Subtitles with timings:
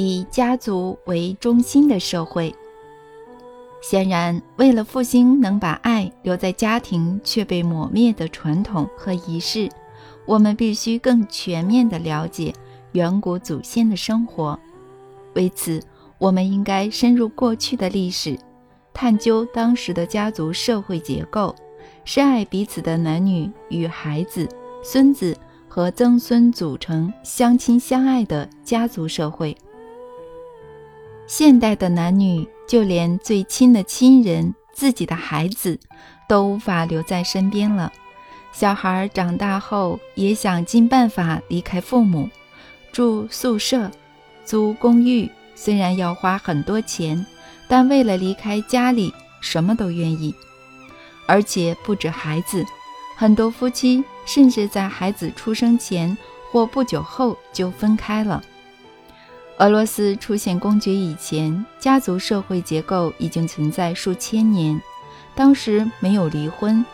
[0.00, 2.54] 以家族为中心的社会。
[3.82, 9.68] 显然，为了复兴能把爱留在家庭却被抹灭的传统和仪式，
[10.24, 12.54] 我们必须更全面地了解
[12.92, 14.56] 远古祖先的生活。
[15.34, 15.82] 为此，
[16.18, 18.38] 我们应该深入过去的历史，
[18.94, 21.52] 探究当时的家族社会结构，
[22.04, 24.48] 深爱彼此的男女与孩子、
[24.80, 29.56] 孙子和曾孙组成相亲相爱的家族社会。
[31.28, 35.78] 现代的男女，就连最亲的亲人、自己的孩子，
[36.26, 37.92] 都无法留在身边了。
[38.50, 42.30] 小孩长大后，也想尽办法离开父母，
[42.90, 43.90] 住宿舍、
[44.46, 45.30] 租公寓。
[45.54, 47.26] 虽然要花很多钱，
[47.68, 50.34] 但为了离开家里，什么都愿意。
[51.26, 52.64] 而且不止孩子，
[53.18, 56.16] 很多夫妻甚至在孩子出生前
[56.50, 58.42] 或不久后就分开了。
[59.58, 64.80] 俄罗斯出现公爵以前，家族社会结构已经存在数千年。
[65.34, 66.84] 当时没有离婚，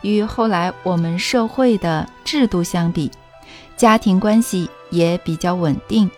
[0.00, 3.10] 与后来我们社会的制度相比，
[3.76, 6.10] 家庭关系也比较稳定。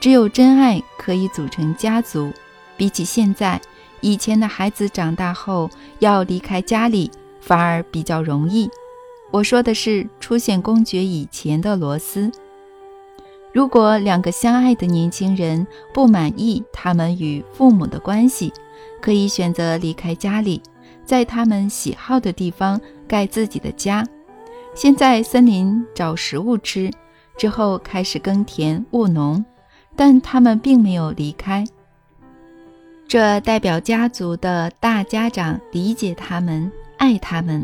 [0.00, 2.30] 只有真爱可以组成家族。
[2.76, 3.58] 比起现在，
[4.02, 8.68] 以前的孩子长大后要离开家里反而比较容易。
[9.30, 12.30] 我说的是出现公爵以前的罗斯。
[13.52, 18.52] 如果两个相爱的年轻人不满意他们与父母的关系，
[19.00, 20.62] 可以选择离开家里，
[21.04, 24.06] 在他们喜好的地方盖自己的家，
[24.74, 26.90] 先在森林找食物吃，
[27.36, 29.44] 之后开始耕田务农。
[29.94, 31.66] 但他们并没有离开，
[33.06, 37.62] 这代表家族的大家长理解他们，爱他们。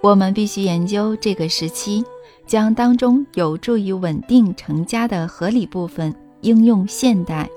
[0.00, 2.04] 我们必须研究这个时期。
[2.46, 7.48] 将当中有助于稳定成家的合理部分应用现代，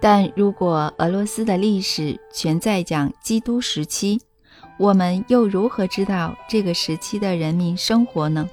[0.00, 4.20] 但如果俄罗斯的历史全在讲基督时期，
[4.76, 8.48] 我们又如何知道这个时期的人民生活呢？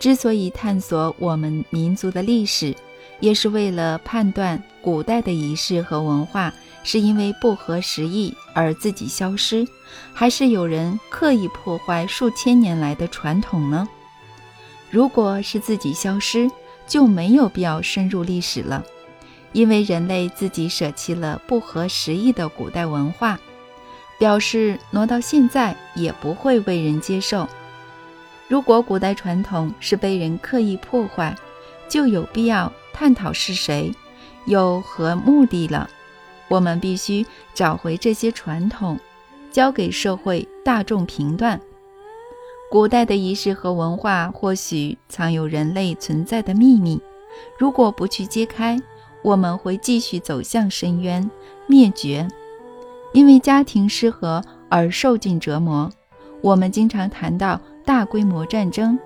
[0.00, 2.74] 之所以探索我们民族的历史，
[3.20, 6.52] 也是为了判断古代的仪式和文化
[6.82, 9.66] 是因为不合时宜而自己消失，
[10.12, 13.86] 还是有人刻意破坏数千年来的传统呢？
[14.94, 16.48] 如果是自己消失，
[16.86, 18.84] 就没有必要深入历史了，
[19.50, 23.36] 因为人类自己舍弃了不合时宜的古代文化，
[24.20, 27.48] 表示挪到现在也不会为人接受。
[28.46, 31.34] 如果古代传统是被人刻意破坏，
[31.88, 33.92] 就有必要探讨是谁，
[34.44, 35.90] 有何目的了。
[36.46, 38.96] 我们必须找回这些传统，
[39.50, 41.60] 交给社会大众评断。
[42.74, 47.00] 古代的仪式和文化或许藏有人类存在的秘密，
[47.56, 48.76] 如果不去揭开，
[49.22, 51.30] 我们会继续走向深渊，
[51.68, 52.26] 灭绝。
[53.12, 55.88] 因为家庭失和而受尽折磨。
[56.40, 58.98] 我们经常谈到大规模战争，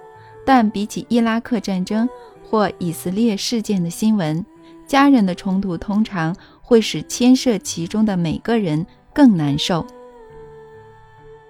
[0.46, 2.08] 但比起伊拉克战争
[2.48, 4.42] 或以色列事件的新闻，
[4.86, 9.84] 家人的冲突通常会使牵涉其中的每个人更难受。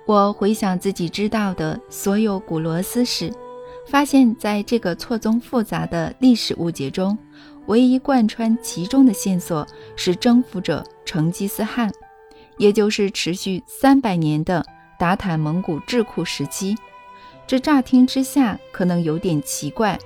[0.08, 3.30] 我回想自己知道的所有古罗斯史，
[3.86, 7.18] 发现在这个错综复杂的历史误解中，
[7.66, 11.92] 唯一贯穿其中的线索是征服者成吉思汗，
[12.56, 14.64] 也就是持续三百年的
[14.98, 16.74] 达坦蒙古智库时期。
[17.46, 19.98] 这乍听之下可能有点奇怪，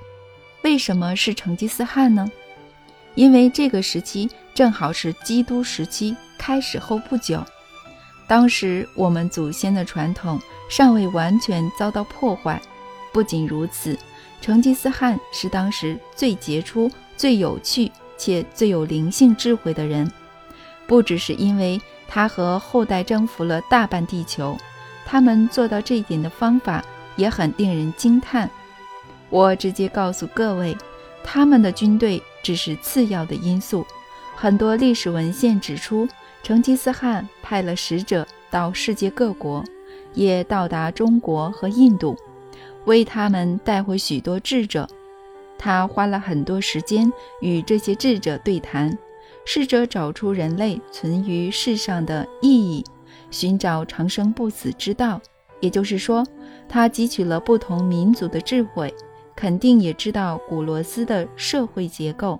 [0.63, 2.29] 为什么是成吉思汗呢？
[3.15, 7.41] 因为这个时期正好是基督时期开始后不久。
[8.27, 10.39] 当时我们祖先的传统
[10.69, 12.59] 尚未完全遭到破坏。
[13.11, 13.97] 不仅如此，
[14.41, 20.09] 成吉思汗是当时最杰出、最有趣且最有灵性智慧的人。
[20.87, 24.57] 不只是因为他和后代征服了大半地球，
[25.05, 26.83] 他们做到这一点的方法
[27.15, 28.49] 也很令人惊叹。
[29.29, 30.75] 我直接告诉各位，
[31.23, 33.85] 他们的军队只是次要的因素。
[34.35, 36.07] 很多历史文献指出。
[36.43, 39.63] 成吉思汗派了使者到世界各国，
[40.13, 42.15] 也到达中国和印度，
[42.83, 44.87] 为他们带回许多智者。
[45.57, 47.09] 他花了很多时间
[47.39, 48.95] 与这些智者对谈，
[49.45, 52.83] 试着找出人类存于世上的意义，
[53.31, 55.21] 寻找长生不死之道。
[55.61, 56.27] 也就是说，
[56.67, 58.93] 他汲取了不同民族的智慧，
[59.33, 62.37] 肯定也知道古罗斯的社会结构。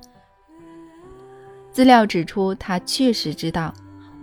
[1.72, 3.74] 资料指出，他确实知道。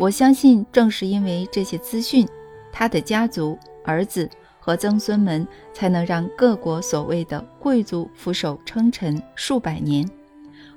[0.01, 2.27] 我相信，正是因为这些资讯，
[2.73, 4.27] 他的家族、儿子
[4.59, 10.09] 和曾孙们才能让各国所谓的贵族俯首称臣数百年。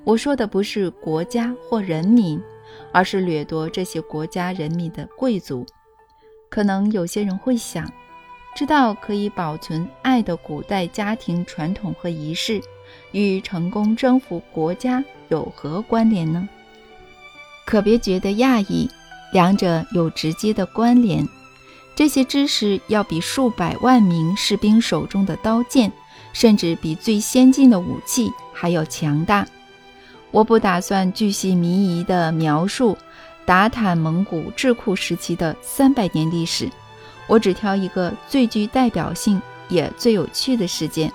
[0.03, 2.37] 我说的不是国家或人民，
[2.91, 5.65] 而是掠夺这些国家人民的贵族。
[6.49, 7.89] 可能有些人会想，
[8.53, 12.61] 知道可以保存爱的古代家庭传统和仪式，
[13.13, 16.49] 与成功征服国家有何关联呢？
[17.65, 18.89] 可别觉得讶异，
[19.33, 21.27] 两者有直接的关联。
[21.95, 25.91] 这些知识要比数百万名士兵手中的刀剑，
[26.31, 29.45] 甚至比最先进的武器还要强大。
[30.31, 32.97] 我不打算巨细靡遗地描述
[33.45, 36.67] 达坦蒙古智库时期的三百年历史，
[37.27, 39.39] 我只挑一个最具代表性
[39.69, 41.11] 也最有趣的事件：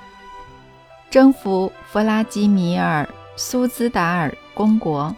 [1.11, 3.03] 征服弗拉基米尔·
[3.37, 5.12] 苏兹达尔公国。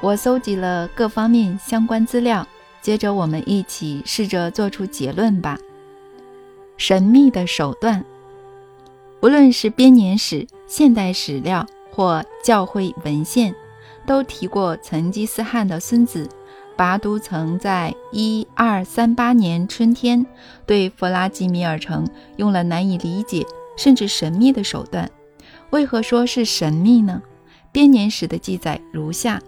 [0.00, 2.46] 我搜集了各方面相关资料，
[2.80, 5.58] 接着我们一起试着做出结论吧。
[6.76, 8.04] 神秘的手段，
[9.20, 13.52] 无论是编年史、现代史料或教会文献，
[14.06, 16.28] 都提过成吉思汗的孙子
[16.76, 20.24] 拔都曾在一二三八年春天
[20.64, 23.44] 对弗拉基米尔城用了难以理解
[23.76, 25.10] 甚至神秘的手段。
[25.70, 27.20] 为何说是神秘呢？
[27.72, 29.42] 编年史的记载如下。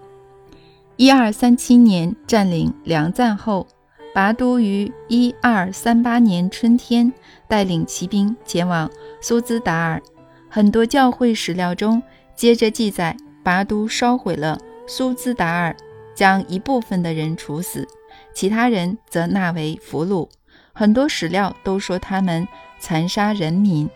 [1.01, 3.67] 一二三七年占领梁赞后，
[4.13, 7.11] 拔都于一二三八年春天
[7.49, 10.03] 带领骑兵前往苏兹达尔。
[10.51, 12.03] 很多教会史料中
[12.37, 15.75] 接着记载，拔都烧毁了苏兹达尔，
[16.15, 17.89] 将一部分的人处死，
[18.35, 20.29] 其他人则纳为俘虏。
[20.75, 22.47] 很多史料都说他们
[22.79, 23.89] 残杀人民。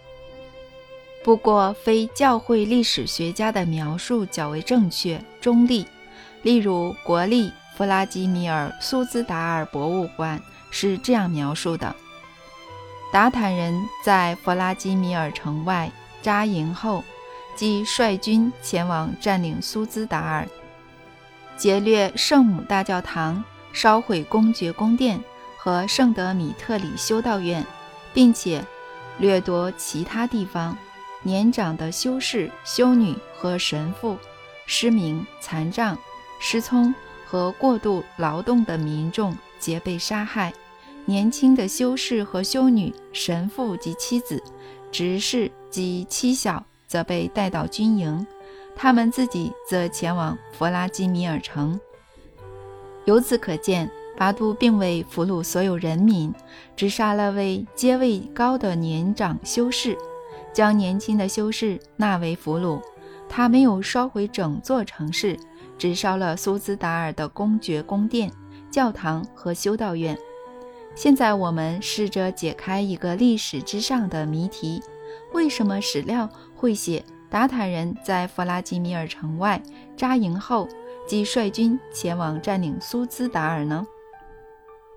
[1.23, 5.87] 不过，非教会历史学家的描述较为正确、中立。
[6.45, 11.97] 例如，国立弗拉基米尔苏兹达尔博物馆是这样描述的：
[13.11, 13.75] 达坦人
[14.05, 17.03] 在弗拉基米尔城外扎营后，
[17.57, 20.47] 即率军前往占领苏兹达尔，
[21.57, 23.43] 劫掠圣母大教堂，
[23.73, 25.19] 烧毁公爵宫殿
[25.57, 27.65] 和圣德米特里修道院，
[28.13, 28.63] 并且
[29.19, 30.77] 掠夺其他地方
[31.23, 34.19] 年长的修士、修女和神父，
[34.67, 35.97] 失明、残障。
[36.47, 36.95] 失聪
[37.25, 40.53] 和过度劳动的民众皆被杀害，
[41.07, 44.43] 年轻的修士和修女、神父及妻子、
[44.93, 48.27] 执事及妻小则被带到军营，
[48.77, 51.81] 他们自己则前往弗拉基米尔城。
[53.07, 56.31] 由此可见，拔都并未俘虏所有人民，
[56.77, 59.97] 只杀了位阶位高的年长修士，
[60.53, 62.83] 将年轻的修士纳为俘虏。
[63.31, 65.37] 他没有烧毁整座城市。
[65.79, 68.31] 只烧了苏兹达尔的公爵宫殿、
[68.71, 70.19] 教堂和修道院。
[70.95, 74.81] 现在我们试着解开一个历史之上的谜题：
[75.33, 79.61] 为什么史料会写达坦人在弗拉基米尔城外
[79.97, 80.69] 扎营后，
[81.07, 83.85] 即率军前往占领苏兹达尔呢？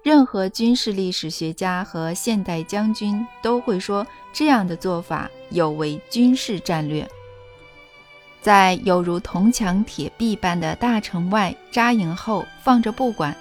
[0.04, 7.06] 任何军事历史学家和现代将军都会说，这样的做法有违军事战略。
[8.48, 13.36] 在有如铜墙铁壁般的大城外扎营后，放着不管，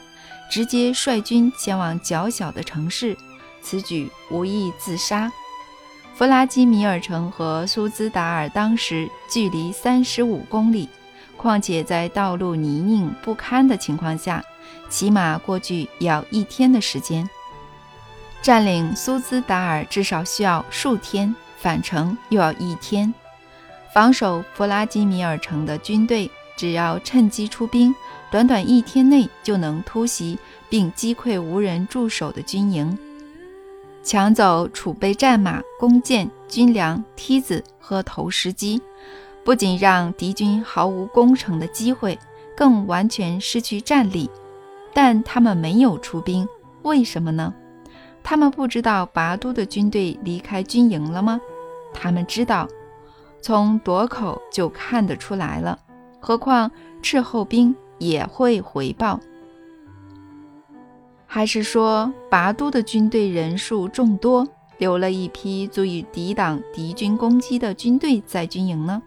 [0.50, 3.16] 直接率军前往较小的城市，
[3.62, 5.30] 此举无异自杀。
[6.16, 10.88] 弗拉基米尔城和苏兹达尔当时距离三十五公里，
[11.36, 14.42] 况且在道路泥泞不堪的情况下，
[14.88, 17.30] 起码过去要一天的时间。
[18.42, 23.14] 占领苏兹达尔至少需要数天，返程又要一天。
[23.96, 27.94] 防守弗拉基米尔城的军队，只要趁机出兵，
[28.30, 30.38] 短短一天内就能突袭
[30.68, 32.98] 并击溃无人驻守的军营，
[34.02, 38.78] 抢走储备战马、弓箭、军粮、梯子和投石机。
[39.42, 42.18] 不仅让敌军毫无攻城的机会，
[42.54, 44.28] 更完全失去战力。
[44.92, 46.46] 但他们没有出兵，
[46.82, 47.54] 为什么呢？
[48.22, 51.40] 他们不知道拔都的军队离开军营了吗？
[51.94, 52.68] 他们知道。
[53.46, 55.78] 从垛口就看得出来了，
[56.18, 56.68] 何况
[57.00, 59.20] 斥候兵也会回报。
[61.28, 64.44] 还是说拔都的军队人数众多，
[64.78, 69.00] 留了一批足以抵挡敌军攻击的军队在军营呢？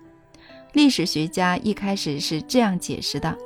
[0.72, 3.38] 历史学家一开始是这样解释的：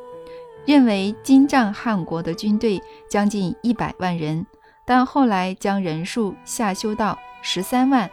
[0.64, 4.46] 认为金帐汗国的军队将近一百万人，
[4.86, 8.08] 但后来将人数下修到十三万，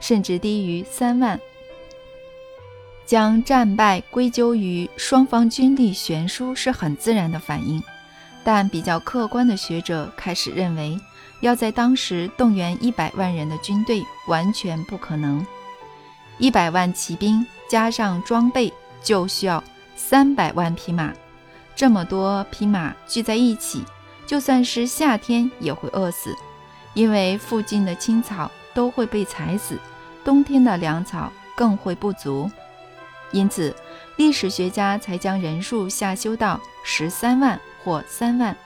[0.00, 1.40] 甚至低于三万。
[3.06, 7.80] 将战败归咎于双方军力悬殊是很自然的反应，
[8.42, 10.98] 但比较客观的学者开始认为，
[11.40, 15.46] 要在当时动员一百万人的军队完全不可能。
[16.38, 18.72] 一百万骑兵加上装备
[19.02, 19.62] 就需要
[19.94, 21.12] 三百万匹马。
[21.76, 23.84] 这么多匹马聚在一起，
[24.26, 26.34] 就算是夏天也会饿死，
[26.92, 29.78] 因为附近的青草都会被踩死，
[30.24, 32.50] 冬天的粮草更会不足。
[33.36, 33.74] 因此，
[34.16, 38.56] 历史学家才将人数下修到十三万或三万。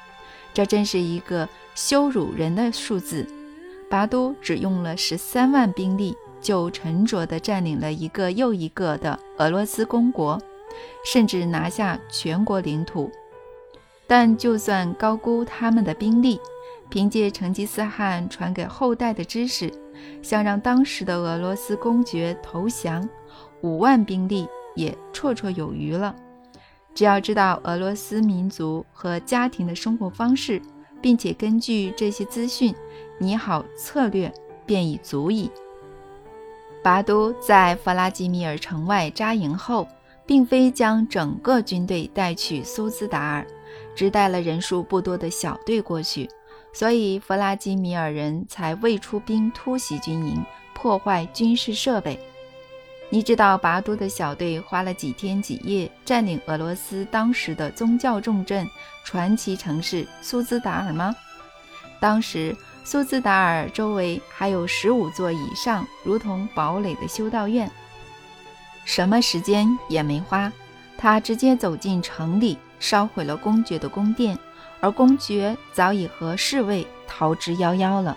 [0.55, 3.27] 这真是一个羞辱人的数字。
[3.91, 10.41] 拔都只用了十三万兵力，就沉着地占领了一个又一个的俄罗斯公国，
[11.05, 13.11] 甚至拿下全国领土。
[14.07, 16.41] 但就算高估他们的兵力，
[16.89, 19.69] 凭借成吉思汗传给后代的知识，
[20.23, 23.09] 想让当时的俄罗斯公爵投降，
[23.63, 26.15] 五万兵力也绰绰有余了。
[26.95, 30.61] 只要知道俄罗斯民族和家庭的生活方式，
[31.01, 32.75] 并且根据这些资讯
[33.19, 34.33] 拟好策略，
[34.67, 35.51] 便已足矣。
[36.83, 39.87] 拔都在弗拉基米尔城外扎营后，
[40.27, 43.47] 并非将整个军队带去苏兹达尔，
[43.95, 46.29] 只带了人数不多的小队过去，
[46.73, 52.19] 所以弗拉基米尔人才未出兵突袭军营，破坏军事设备。
[53.13, 58.65] 你知道拔都的小队花了几天几夜占领俄罗斯当时的宗教重镇、
[59.03, 61.15] 传奇城市苏兹达尔吗？
[61.99, 67.69] 当时苏兹达尔周围还有十五座以上如同堡垒的修道院。
[68.85, 70.51] 什么时间也没花，
[70.97, 74.39] 他直接走进城里，烧毁了公爵的宫殿，
[74.79, 78.17] 而公爵早已和侍卫逃之夭夭了。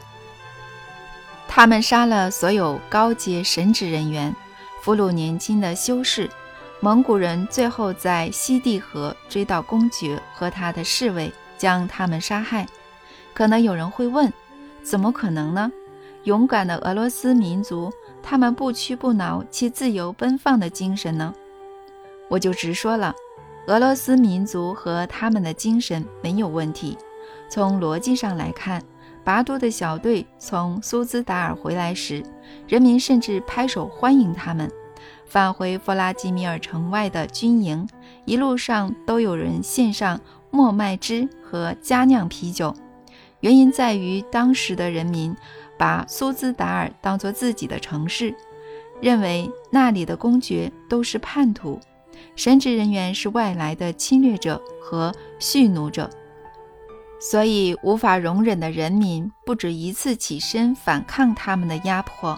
[1.47, 4.33] 他们杀了所有高阶神职人员。
[4.83, 6.29] 俘虏年轻的修士，
[6.81, 12.67] 蒙古人最后在西蒂河追到公爵和他的侍卫，将他们杀害。
[13.33, 14.31] 可能有人会问，
[14.83, 15.71] 怎么可能呢？
[16.25, 17.89] 勇敢的俄罗斯民族，
[18.21, 21.33] 他们不屈不挠且自由奔放的精神呢？
[22.27, 23.15] 我就直说了，
[23.67, 26.97] 俄罗斯民族和他们的精神没有问题。
[27.47, 28.83] 从逻辑上来看。
[29.23, 32.21] 拔都的小队从苏兹达尔回来时，
[32.67, 34.69] 人民甚至拍手欢迎他们。
[35.25, 37.87] 返回弗拉基米尔城外的军营，
[38.25, 40.19] 一路上都有人献上
[40.51, 42.75] 莫麦汁和佳酿啤酒。
[43.39, 45.35] 原因在于当时的人民
[45.77, 48.35] 把苏兹达尔当作自己的城市，
[49.01, 51.79] 认为那里的公爵都是叛徒，
[52.35, 56.09] 神职人员是外来的侵略者和蓄奴者。
[57.31, 62.37] 所以，无法容忍的人民不止一次起身反抗他们的压迫。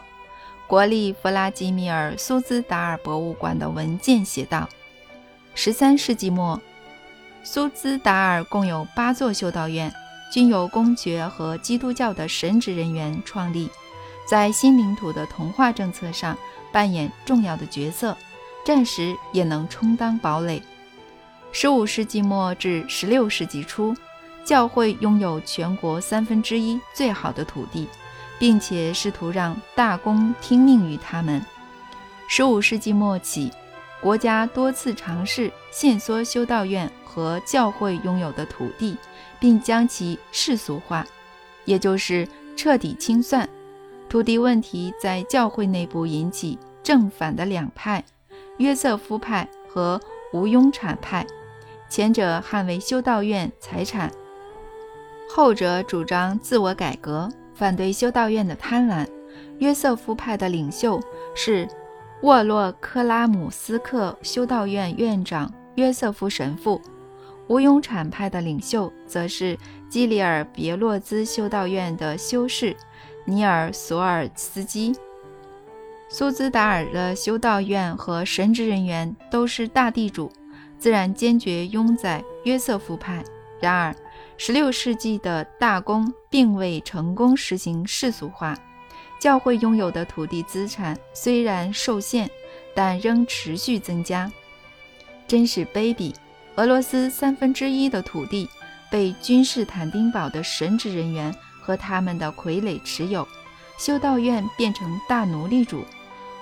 [0.68, 4.70] 国立弗拉基米尔苏兹达尔博物馆的文件写道：
[5.56, 6.62] 十三世纪末，
[7.44, 9.92] 苏兹达尔共有八座修道院，
[10.32, 13.68] 均由公爵和基督教的神职人员创立，
[14.30, 16.38] 在新领土的同化政策上
[16.72, 18.16] 扮演重要的角色，
[18.64, 20.62] 战时也能充当堡垒。
[21.52, 23.96] 十五世纪末至十六世纪初。
[24.46, 27.88] 教会拥有全国三分之一最好的土地，
[28.38, 31.44] 并且试图让大公听命于他们。
[32.28, 33.52] 十五世纪末起，
[34.00, 38.96] 国家多次尝试限缩修道院和教会拥有的土地，
[39.40, 41.04] 并将其世俗化，
[41.66, 43.50] 也就是彻底清算。
[44.08, 48.04] 土地问题在教会内部引起正反的两派：
[48.60, 50.00] 约瑟夫派和
[50.32, 51.26] 无庸产派。
[51.90, 54.12] 前者捍卫修道院财产。
[55.30, 59.06] 后者主张自我改革，反对修道院的贪婪。
[59.60, 61.00] 约瑟夫派的领袖
[61.34, 61.68] 是
[62.22, 66.82] 沃洛克拉姆斯克修道院院长约瑟夫神父，
[67.48, 69.58] 无庸产派的领袖则是
[69.90, 72.76] 基里尔别洛兹修道院的修士
[73.26, 74.94] 尼尔索尔斯基。
[76.08, 80.32] 苏兹达尔的修道院和神职人员都是大地主，
[80.78, 83.24] 自然坚决拥在约瑟夫派。
[83.60, 83.96] 然而，
[84.38, 88.58] 十六世纪的大公并未成功实行世俗化，
[89.20, 92.30] 教会拥有的土地资产虽然受限，
[92.76, 94.32] 但仍持续增加。
[95.28, 96.14] 真是卑鄙！
[96.56, 98.48] 俄罗斯三分之一的土地
[98.92, 103.28] 被君士坦丁堡的神职人员和他们的傀儡持有，
[103.80, 105.84] 修道院变成大奴隶主，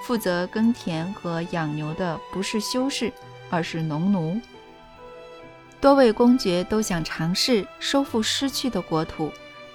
[0.01, 3.13] 负责耕田和养牛的不是修士，
[3.49, 4.39] 而是农奴。
[5.83, 9.29] 多位公爵都想尝试收复失去的国土，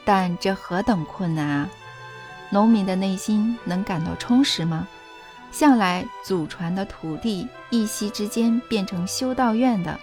[0.06, 1.68] 但这何等困难啊！
[2.48, 4.88] 农民的内心能感到充实吗？
[5.52, 10.00] 向来祖传的土地一夕之间变成修道院的，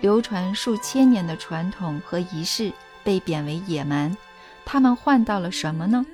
[0.00, 2.72] 流传数千年的传统和仪式
[3.04, 4.16] 被贬为野蛮，
[4.64, 6.06] 他们换到了什么呢？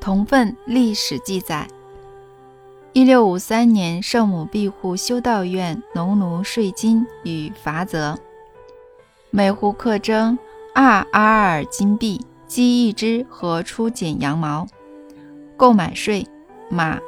[0.00, 1.68] 同份历史记载：
[2.98, 8.18] 一六五三年，圣母庇护修道院农奴税金与罚则。
[9.30, 10.36] 每户课征
[10.74, 14.66] 二阿尔金币，鸡一只和出剪羊毛。
[15.56, 16.26] 购买税：
[16.68, 16.98] 马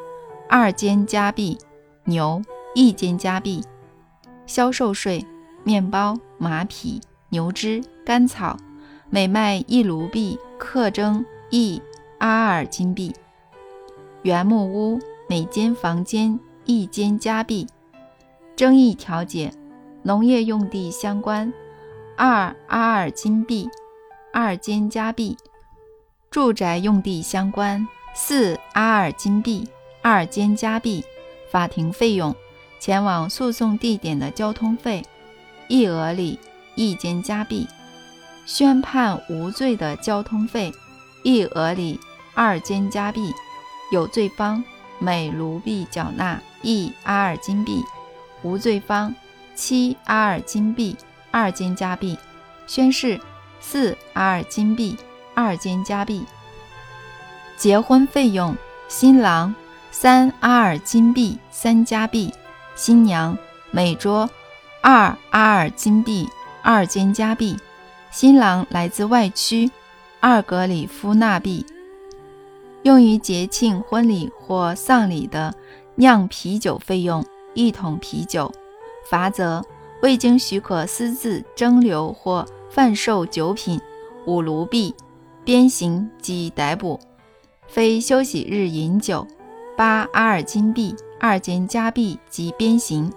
[0.49, 1.59] 二间加币，
[2.05, 2.41] 牛
[2.73, 3.61] 一间加币。
[4.47, 5.27] 销售税：
[5.65, 8.57] 面包、马匹、牛脂、甘草，
[9.09, 11.83] 每卖一卢币，课征一
[12.19, 13.13] 阿尔金币。
[14.23, 15.01] 原木屋。
[15.31, 17.65] 每间房间一间加币，
[18.57, 19.53] 争议调解，
[20.03, 21.53] 农业用地相关，
[22.17, 23.71] 二阿尔金币，
[24.33, 25.37] 二间加币；
[26.33, 29.69] 住宅用地相关，四阿尔金币，
[30.03, 31.01] 二间加币；
[31.49, 32.35] 法庭费用，
[32.81, 35.01] 前往诉讼地点的交通费，
[35.69, 36.41] 一俄里，
[36.75, 37.69] 一间加币；
[38.47, 40.73] 宣判无罪的交通费，
[41.23, 42.01] 一俄里，
[42.35, 43.31] 二间加币；
[43.93, 44.65] 有罪方。
[45.01, 47.83] 每卢币缴纳一阿尔金币，
[48.43, 49.15] 无罪方
[49.55, 50.97] 七阿尔金币
[51.31, 52.19] 二间加币，
[52.67, 53.19] 宣誓
[53.61, 54.97] 四阿尔金币
[55.35, 56.25] 二间加币。
[57.57, 58.55] 结婚费用：
[58.89, 59.55] 新郎
[59.91, 62.33] 三阿尔金币三加币，
[62.75, 63.37] 新娘
[63.71, 64.29] 每桌
[64.83, 66.29] 二阿尔金币
[66.63, 67.57] 二间加币。
[68.11, 69.71] 新郎来自外区，
[70.21, 71.65] 二格里夫纳币。
[72.83, 75.55] 用于节庆、婚礼或丧礼的
[75.97, 78.51] 酿啤酒费用：一桶啤酒。
[79.09, 79.63] 罚则：
[80.03, 83.79] 未经许可私自蒸馏或贩售酒品，
[84.27, 84.95] 五卢币；
[85.45, 86.99] 鞭刑及逮捕。
[87.67, 89.27] 非休息日饮酒，
[89.77, 93.13] 八阿尔金币二间加币及鞭刑。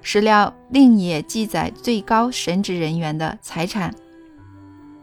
[0.00, 3.94] 史料另也记载最高神职人员的财产。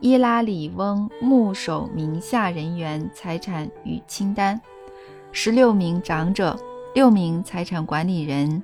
[0.03, 4.59] 伊拉里翁牧首名下人员财产与清单：
[5.31, 6.59] 十六名长者，
[6.93, 8.61] 六名财产管理人，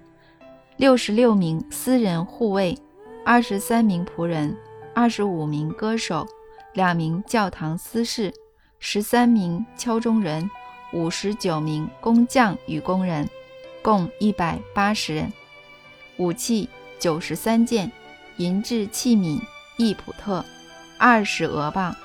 [0.75, 2.77] 六十六名私人护卫，
[3.25, 4.53] 二十三名仆人，
[4.93, 6.27] 二十五名歌手，
[6.73, 8.33] 两名教堂司事，
[8.77, 10.51] 十三名敲钟人，
[10.91, 13.25] 五十九名工匠与工人，
[13.81, 15.31] 共一百八十人。
[16.17, 16.67] 武器
[16.99, 17.89] 九十三件，
[18.35, 19.39] 银制器皿
[19.77, 20.43] 一普特。
[21.01, 21.95] 二十俄镑，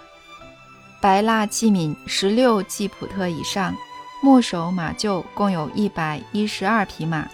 [1.01, 3.75] 白蜡器皿十六季普特以上，
[4.23, 7.29] 木首马厩共有一百一十二匹马，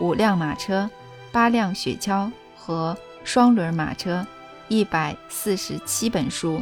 [0.00, 0.90] 五辆马车，
[1.30, 4.26] 八辆雪橇和双轮马车，
[4.66, 6.60] 一百四十七本书。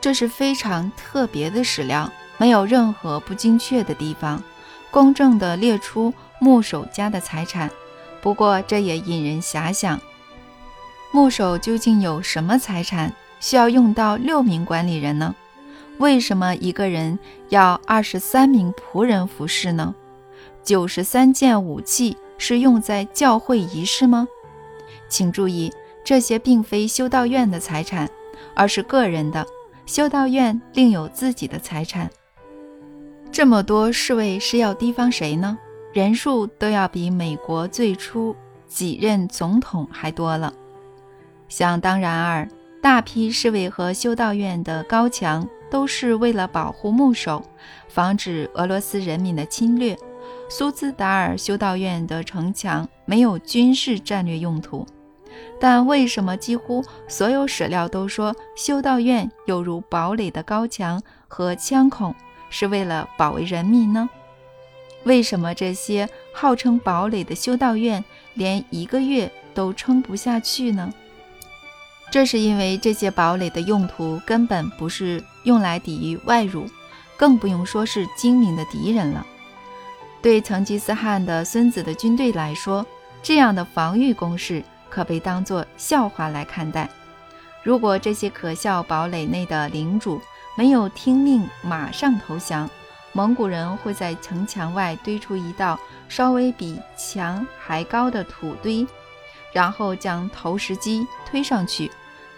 [0.00, 2.08] 这是非常特别的史料，
[2.38, 4.40] 没有任何不精确的地方，
[4.92, 7.68] 公正地列出木首家的财产。
[8.22, 10.00] 不过这也引人遐想。
[11.16, 15.34] 牧首究竟有什么财产需要用到六名管理人呢？
[15.96, 19.94] 为什么一个人要二十三名仆人服侍呢？
[20.62, 24.28] 九十三件武器是用在教会仪式吗？
[25.08, 25.72] 请注意，
[26.04, 28.10] 这些并非修道院的财产，
[28.54, 29.46] 而是个人的。
[29.86, 32.10] 修道院另有自己的财产。
[33.32, 35.56] 这么多侍卫是要提防谁呢？
[35.94, 38.36] 人数都要比美国最初
[38.68, 40.52] 几任总统还多了。
[41.48, 42.48] 想当然尔，
[42.82, 47.42] 大批侍卫和修道院的高墙都是为了保护牧首，
[47.88, 49.96] 防止俄罗斯人民的侵略。
[50.48, 54.86] 苏兹达尔修道院的城墙没有军事战略用途，
[55.60, 62.14] 但为什么几乎所有史料都说修道院犹如堡垒的高墙和枪孔，
[62.50, 64.08] 是为了保卫人民呢？
[65.04, 68.04] 为什么这些号称堡垒的修道院
[68.34, 70.92] 连一个月都撑不下去呢？
[72.10, 76.66] 这是因为这些堡垒的用途根本不是用来抵御外辱，
[77.16, 79.26] 更不用说是精明的敌人了。
[80.22, 82.84] 对成吉思汗的孙子的军队来说，
[83.22, 86.88] 这样的防御工事可被当作笑话来看待。
[87.62, 90.20] 如果这些可笑堡垒内的领主
[90.56, 92.70] 没有听命马上投降，
[93.12, 98.86] 蒙古人会在城墙外堆出一道稍微比墙还高的土堆。
[99.56, 101.90] 然后将投石机推上去。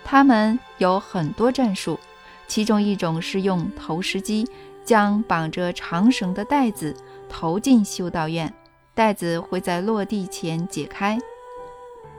[0.04, 1.98] 他们有很多战术，
[2.46, 4.48] 其中一种是用投石机
[4.84, 6.94] 将绑着长绳的袋子
[7.28, 8.54] 投进修道院，
[8.94, 11.18] 袋子会在落地前解开，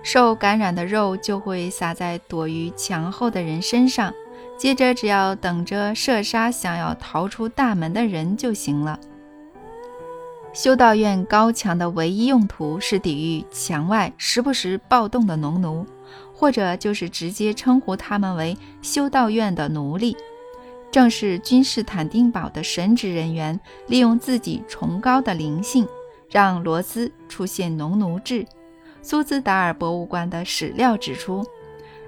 [0.03, 4.13] 受感染的肉就会撒在躲于墙后的人身上，
[4.57, 8.99] 接着只要等着射杀想要逃出大门的人就行了。
[10.51, 15.85] 修道院高墙的唯一用途是抵御墙外时不时暴动的农奴，
[16.33, 20.17] 或者就是直接称呼他们为修道院的奴隶。
[20.91, 23.57] 正是君士坦丁堡的神职人员
[23.88, 25.88] 利用自己崇高的灵性，
[26.31, 28.43] 让罗斯出现农奴制。
[29.03, 31.45] 苏兹达尔博物馆的史料指出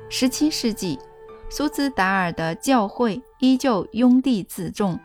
[0.09, 0.97] ，17世纪，
[1.47, 4.99] 苏兹达尔的教会依旧拥地自重，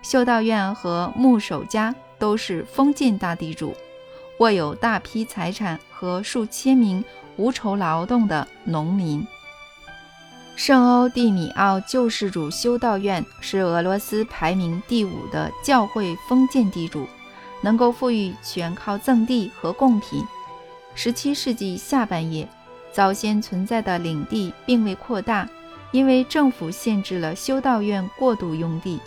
[0.00, 3.74] 修道院和牧守家都是封建大地主，
[4.38, 7.04] 握有大批财产和数千名
[7.36, 9.26] 无酬劳动的农民。
[10.56, 17.06] 圣欧蒂米奥救世主修道院是俄罗斯排名第五的教会封建地主，
[17.60, 20.20] 能够富裕全靠赠地和贡品。
[20.96, 22.48] 17世纪下半叶，
[22.92, 25.48] 早先存在的领地并未扩大，
[25.92, 28.98] 因为政府限制了修道院过度用地，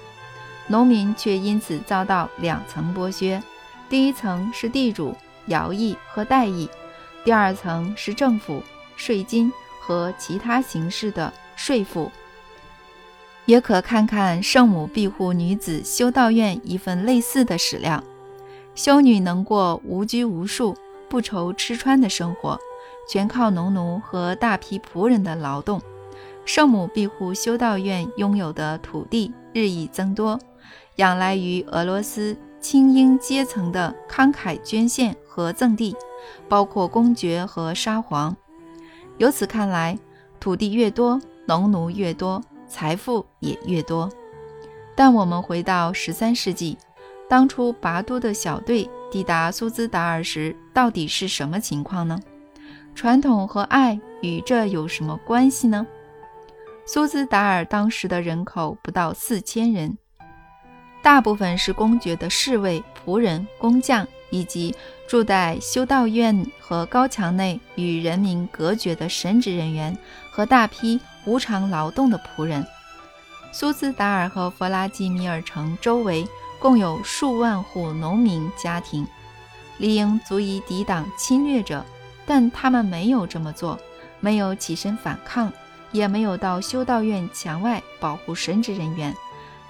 [0.67, 3.41] 农民却因此遭到两层剥削：
[3.89, 5.15] 第一层是地主、
[5.47, 6.67] 徭役和代役；
[7.23, 8.63] 第二层是政府、
[8.95, 11.31] 税金和其他形式的。
[11.53, 12.09] 税赋，
[13.45, 18.03] 也可看看圣母庇护女子修道院一份类似的史料。
[18.73, 20.75] 修女能过无拘无束、
[21.07, 22.57] 不愁吃穿的生活，
[23.07, 25.79] 全靠农奴和大批仆人的劳动。
[26.45, 30.39] 圣母庇护修道院拥有的土地日益增多，
[30.97, 35.95] 仰赖于俄罗斯精英阶层的慷慨捐献和赠地，
[36.47, 38.35] 包括公爵和沙皇。
[39.17, 39.97] 由此看来，
[40.39, 44.09] 土地越多，农奴越多，财富也越多。
[44.95, 46.77] 但我们回到十三世纪，
[47.27, 52.19] 当初拔都的小队抵达苏兹达尔时，到底是什么情况呢？
[52.93, 55.87] 传统和爱与这有什么关系呢？
[56.85, 59.97] 苏兹达尔当时的人口不到四千人，
[61.01, 64.75] 大部分是公爵的侍卫、仆人、工匠，以及
[65.07, 69.97] 住在修道院和高墙内与人民隔绝的神职人员
[70.29, 70.99] 和大批。
[71.23, 72.65] 无偿劳动的仆人，
[73.51, 76.27] 苏兹达尔和弗拉基米尔城周围
[76.59, 79.05] 共有数万户农民家庭，
[79.77, 81.85] 理应足以抵挡侵略者，
[82.25, 83.79] 但他们没有这么做，
[84.19, 85.53] 没有起身反抗，
[85.91, 89.15] 也没有到修道院墙外保护神职人员。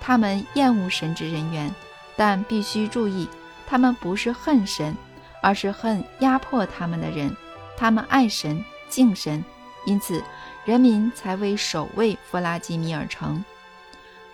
[0.02, 1.74] 他们厌恶神职人员，
[2.18, 3.30] 但必须注意，
[3.66, 4.94] 他们不是恨神，
[5.42, 7.34] 而是恨压迫他们的人。
[7.78, 9.42] 他们爱神，敬神，
[9.86, 10.22] 因此。
[10.64, 13.44] 人民才为守卫弗拉基米尔城，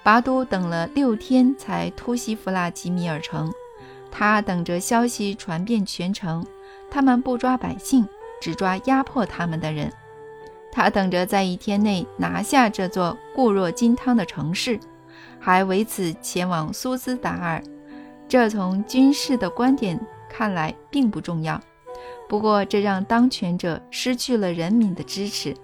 [0.04, 3.50] 拔都等了六天才突袭弗拉基米尔城。
[4.12, 6.46] 他等着消息传遍全城，
[6.92, 8.06] 他们不抓百姓，
[8.42, 9.90] 只抓压迫他们的人。
[10.70, 14.78] 他等着在一天内拿下这座固若金汤的城市，
[15.48, 17.64] 还为此前往苏兹达尔。
[18.28, 19.98] 这从军事的观点
[20.30, 21.58] 看来并不重要，
[22.28, 25.56] 不过这让当权者失去了人民的支持。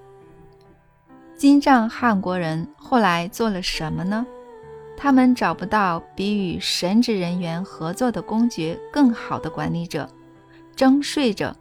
[1.35, 4.25] 金帐汗国人后来做了什么呢？
[4.95, 10.09] 他们找不到比与神职人员合作的公爵更好的管理者——
[10.77, 11.53] 征税者，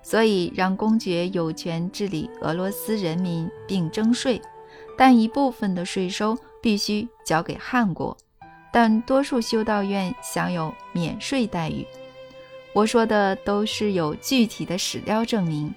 [0.00, 4.40] 所以让公爵有权治理俄罗斯人民并征税，
[4.96, 8.16] 但一部分的税收必须交给汉国，
[8.72, 11.86] 但多数修道院享有免税待遇。
[12.72, 15.70] 我说的都是有具体的史料证明。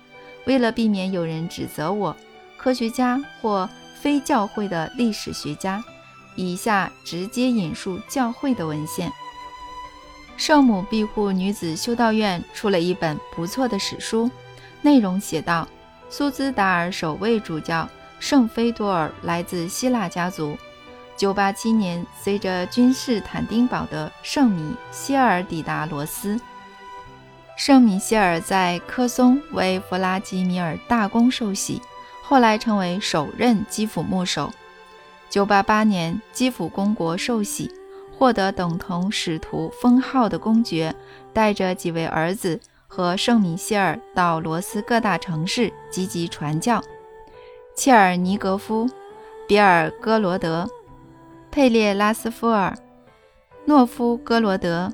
[0.46, 2.16] 为了避免有人指责我。
[2.58, 3.70] 科学家或
[4.02, 5.84] 非教会的历史学家，
[6.38, 9.12] 以下直接引述教会的文献：
[10.38, 14.32] 圣母庇护女子修道院出了一本不错的史书，
[14.82, 15.68] 内容写道：
[16.10, 17.88] 苏兹达尔首位主教
[18.22, 20.58] 圣菲多尔来自希腊家族。
[21.18, 26.40] 987年，随着君士坦丁堡的圣米歇尔抵达罗斯。
[27.58, 31.82] 圣米歇尔在科松为弗拉基米尔大公受洗。
[32.22, 34.52] 后来成为首任基辅牧首。
[35.32, 37.72] 988年，基辅公国受洗，
[38.18, 40.94] 获得等同使徒封号的公爵，
[41.34, 46.84] 带着几位儿子和圣米歇尔到罗斯各大城市积极传教。
[47.76, 48.90] 切尔尼格夫、
[49.48, 50.70] 比尔哥罗德、
[51.58, 52.78] 佩列拉斯夫尔、
[53.66, 54.94] 诺夫哥罗德、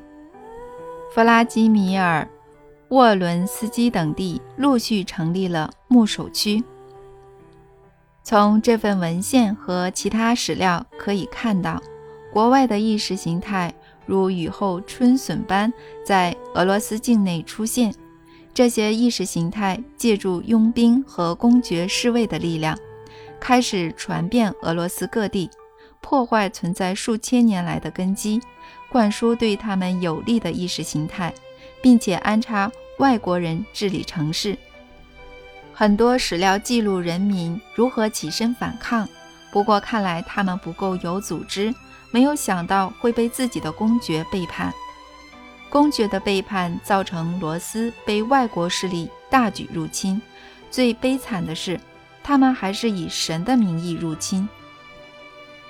[1.13, 2.25] 弗拉基米尔、
[2.87, 6.63] 沃伦斯基等地陆续成立了牧首区。
[8.23, 11.83] 从这份文献和其他史料可以看到，
[12.31, 13.73] 国外的意识形态
[14.05, 15.71] 如雨后春笋般
[16.05, 17.93] 在俄罗斯境内出现。
[18.53, 22.79] 这些意识形态借助佣兵和公爵侍卫的力量，
[23.37, 25.49] 开始传遍俄罗斯各地，
[26.03, 28.39] 破坏存在数千年来的根基，
[28.89, 31.33] 灌输对他们有利的意识形态，
[31.81, 34.55] 并且安插外国人治理城市。
[35.73, 39.07] 很多史料记录人民如何起身反抗，
[39.51, 41.73] 不过看来他们不够有组织，
[42.11, 44.71] 没有想到会被自己的公爵背叛。
[45.69, 50.21] 公爵的背叛造成罗斯被外国势力大举入侵。
[50.69, 51.79] 最悲惨的是，
[52.21, 54.47] 他们还是以神的名义入侵。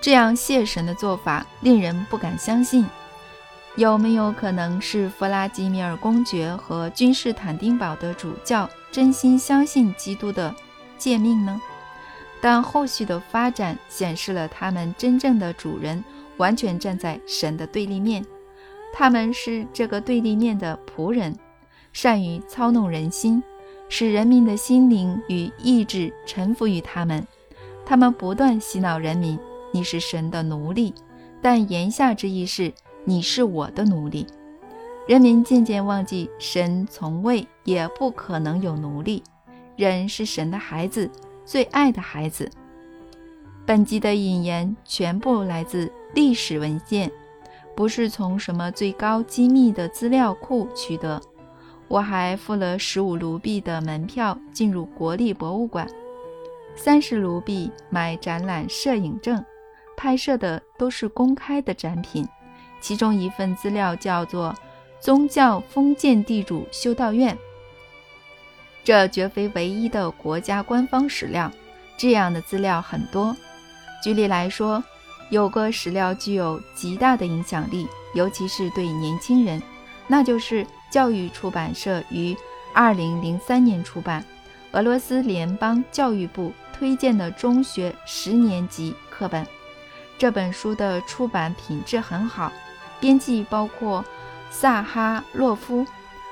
[0.03, 2.85] 这样谢神的做法令人不敢相信。
[3.77, 10.53] 有没有可能是弗拉基米尔公爵和君士坦丁堡的主教真心相信基督的
[10.97, 11.61] 诫命呢？
[12.41, 16.03] 但后续的发展显示了他们真正的主人
[16.35, 18.25] 完全站在神的对立面，
[18.93, 21.33] 他们是这个对立面的仆人，
[21.93, 23.41] 善于操弄人心，
[23.87, 27.25] 使人民的心灵与意志臣服于他们。
[27.85, 29.39] 他们不断洗脑人民
[29.73, 30.93] ：“你是神的奴隶。”
[31.43, 32.73] 但言下之意是。
[33.05, 34.25] 你是我的奴隶，
[35.09, 39.21] 人民渐渐忘记神从未也不可能有奴隶，
[39.75, 41.11] 人是神的孩子，
[41.43, 42.49] 最爱的孩子。
[43.65, 47.11] 本集的引言全部来自历史文献，
[47.75, 51.21] 不是从什么最高机密的资料库取得。
[51.89, 55.85] 我还付了十五卢币的门票进入国立博物馆，
[56.73, 59.43] 三十卢币买展览摄影证，
[60.03, 62.27] 拍摄的都是公开的展品。
[62.81, 64.53] 其中一份资料叫做
[65.01, 67.33] 《宗教封建地主修道院》，
[68.83, 71.49] 这绝非唯一的国家官方史料。
[71.95, 73.33] 这样的资料很多。
[74.03, 74.83] 举例来说，
[75.29, 79.63] 有个史料具有极大的影响力，尤其是对年轻人，
[80.05, 82.35] 那就是教育出版社于
[82.75, 84.21] 2003年出版
[84.73, 89.47] 俄罗斯联邦教育部推荐的中学十年级课本。
[90.17, 92.51] 这本书的出版品质很好。
[92.99, 94.03] 编辑包括
[94.49, 95.85] 萨哈洛夫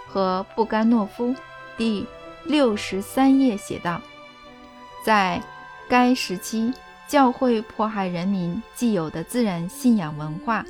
[0.08, 1.36] 和布甘诺夫。
[1.78, 2.06] 第
[2.46, 4.00] 六十三页写道，
[5.04, 5.42] 在
[5.90, 6.74] 该时期，
[7.08, 10.64] 教会迫害人民既有的自然信仰文化，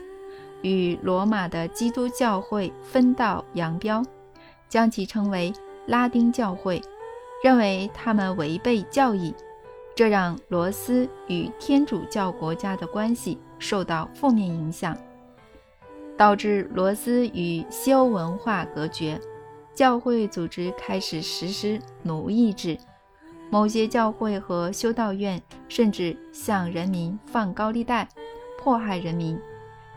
[0.61, 4.03] 与罗马的基督教会分道扬镳，
[4.69, 5.53] 将其称为
[5.85, 6.81] 拉丁教会，
[7.43, 9.35] 认为他们违背教义，
[10.01, 14.97] 这让罗斯与天主教国家的关系受到负面影响。
[16.17, 19.21] 导致罗斯与西欧文化隔绝，
[19.75, 22.75] 教会组织开始实施奴役制，
[23.51, 28.09] 某些教会和修道院甚至向人民放高利贷，
[28.57, 29.39] 迫害人民。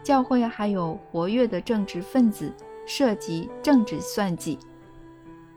[0.03, 2.53] 教会还有活跃的政治分子，
[2.85, 4.59] 涉及政治算计，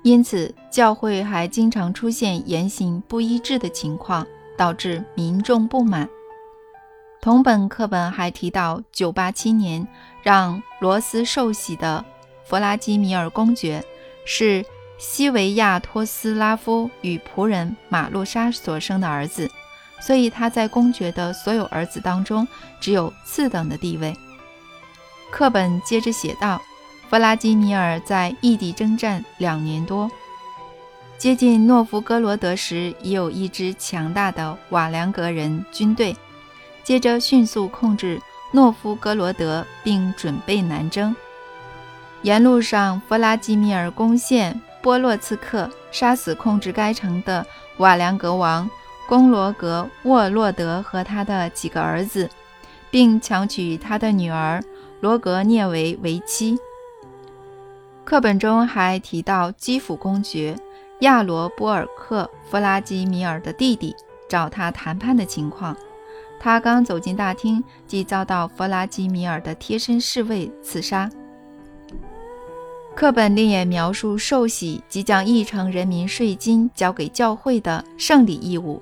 [0.03, 4.25] 因此教会还经常出现言行不一致的情况，
[4.57, 6.09] 导致民众不满。
[7.21, 9.87] 同本课本还提到，987年
[10.21, 12.03] 让罗斯受洗的
[12.45, 13.83] 弗拉基米尔公爵
[14.25, 14.65] 是
[14.97, 19.49] 西维亚托斯拉夫与仆人马洛莎所生的儿子，
[19.99, 22.47] 所以他在公爵的所有儿子当中
[22.79, 24.15] 只有次等的地位。
[25.31, 26.61] 课本接着写道：
[27.09, 30.09] 弗拉基米尔在异地征战两年多，
[31.17, 36.15] 接近诺夫哥罗德时，已有一支强大的瓦良格人军队。
[36.83, 41.15] 接着迅速控制诺夫哥罗德，并准备南征。
[42.21, 47.43] 沿路上，弗拉基米尔攻陷波洛茨克，杀死控制该城的
[47.77, 48.69] 瓦良格王
[49.07, 52.29] 公罗格沃洛德和他的几个儿子，
[52.91, 54.63] 并强娶他的女儿
[55.01, 56.57] 罗格涅维为妻。
[58.05, 60.55] 课本中还提到基辅公爵
[61.01, 63.95] 亚罗波尔克弗拉基米尔的弟弟
[64.27, 65.77] 找他谈判的情况。
[66.39, 71.09] 他刚走进大厅，即遭到弗拉基米尔的贴身侍卫刺杀。
[72.95, 78.81] 课本另也描述受洗即将议成人民税金交给教会的圣礼义务。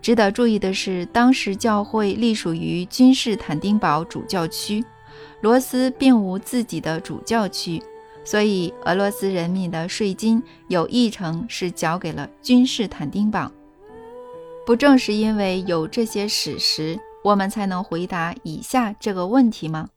[0.00, 4.84] 值得注意的是，当时教会隶属于君士坦丁堡主教区，
[5.40, 7.82] 罗斯并无自己的主教区，
[8.26, 13.50] 所以俄罗斯人民的税金有一成是交给了君士坦丁堡。
[14.66, 19.88] 不正是因为有这些史实，我们才能回答以下这个问题吗？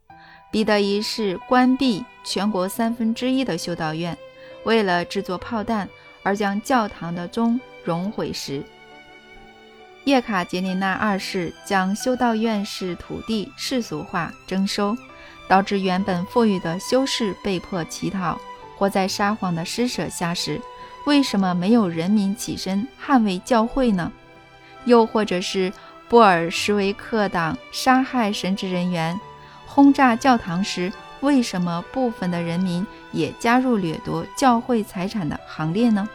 [0.51, 4.15] 彼得一世关闭全国三分之一的修道院，
[4.63, 5.89] 为了制作炮弹
[6.21, 8.63] 而将教堂的钟熔毁时，
[10.05, 14.95] 叶卡捷琳娜二世将修道院士土地世俗化征收，
[15.49, 18.39] 导致原本富裕的修士被迫乞讨，
[18.77, 20.61] 活在沙皇的施舍下时，
[21.05, 24.11] 为什么没有人民起身捍卫教会呢？
[24.85, 25.73] 又或者是
[26.07, 29.19] 布尔什维克党杀害神职人员、
[29.65, 36.07] 轰炸教堂时，为什么部分的人民也加入掠夺教会财产的行列呢？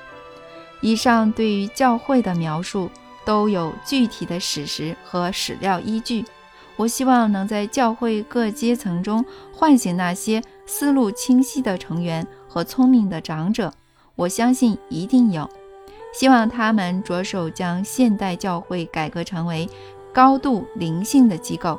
[0.80, 2.90] 以上对于教会的描述
[3.24, 6.24] 都有具体的史实和史料依据。
[6.76, 13.72] 我希望能在教会各阶层中唤醒那些思路清晰的成员和聪明的长者，
[14.16, 15.48] 我相信一定有。
[16.12, 19.68] 希望他们着手将现代教会改革成为
[20.12, 21.78] 高度灵性的机构，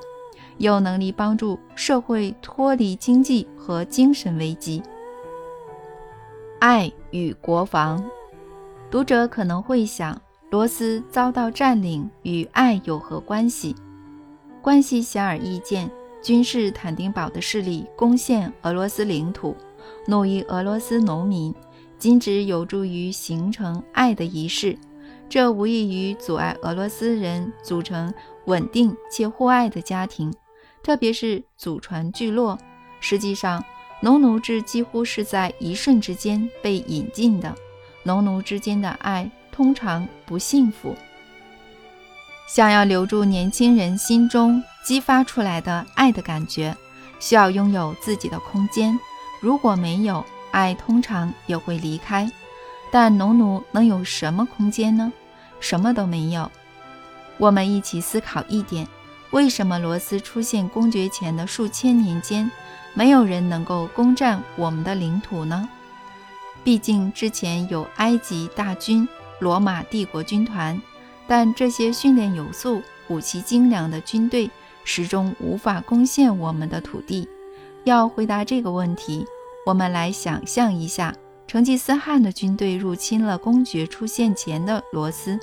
[0.58, 4.84] 有能力帮助社会脱离经济和精神危机。
[6.60, 8.04] 爱与国防，
[8.90, 13.76] 读者可能会想，罗斯遭到占领与爱有何关系？
[14.66, 15.88] 关系显而易见。
[16.24, 19.56] 君士坦丁堡的势力攻陷俄罗斯领土，
[20.08, 21.54] 奴役俄罗斯农民，
[22.00, 24.76] 仅止有助于形成爱的仪式，
[25.30, 28.12] 这无异于阻碍俄罗斯人组成
[28.46, 30.34] 稳定且互爱的家庭，
[30.82, 32.58] 特别是祖传聚落。
[33.00, 33.64] 实际上，
[34.02, 37.54] 农奴制几乎是在一瞬之间被引进的，
[38.02, 40.96] 农奴之间的爱通常不幸福。
[42.48, 46.76] 想要留住年轻人心中激发出来的爱的感觉，
[47.20, 48.98] 需要拥有自己的空间。
[49.42, 52.32] 如果没有爱，通常也会离开。
[52.92, 55.12] 但农奴能有什么空间呢？
[55.60, 56.50] 什么都没有。
[57.38, 58.88] 我们一起思考一点：
[59.32, 62.50] 为什么罗斯出现公爵前的数千年间，
[62.94, 65.68] 没有人能够攻占我们的领土呢？
[66.64, 69.08] 毕竟之前有埃及大军、
[69.40, 70.80] 罗马帝国军团。
[71.28, 74.50] 但这些训练有素、武器精良的军队
[74.84, 77.28] 始终无法攻陷我们的土地。
[77.84, 79.26] 要回答这个问题，
[79.66, 81.14] 我们来想象一下：
[81.48, 85.40] 成吉思汗的军队入侵了公爵出现前的罗斯。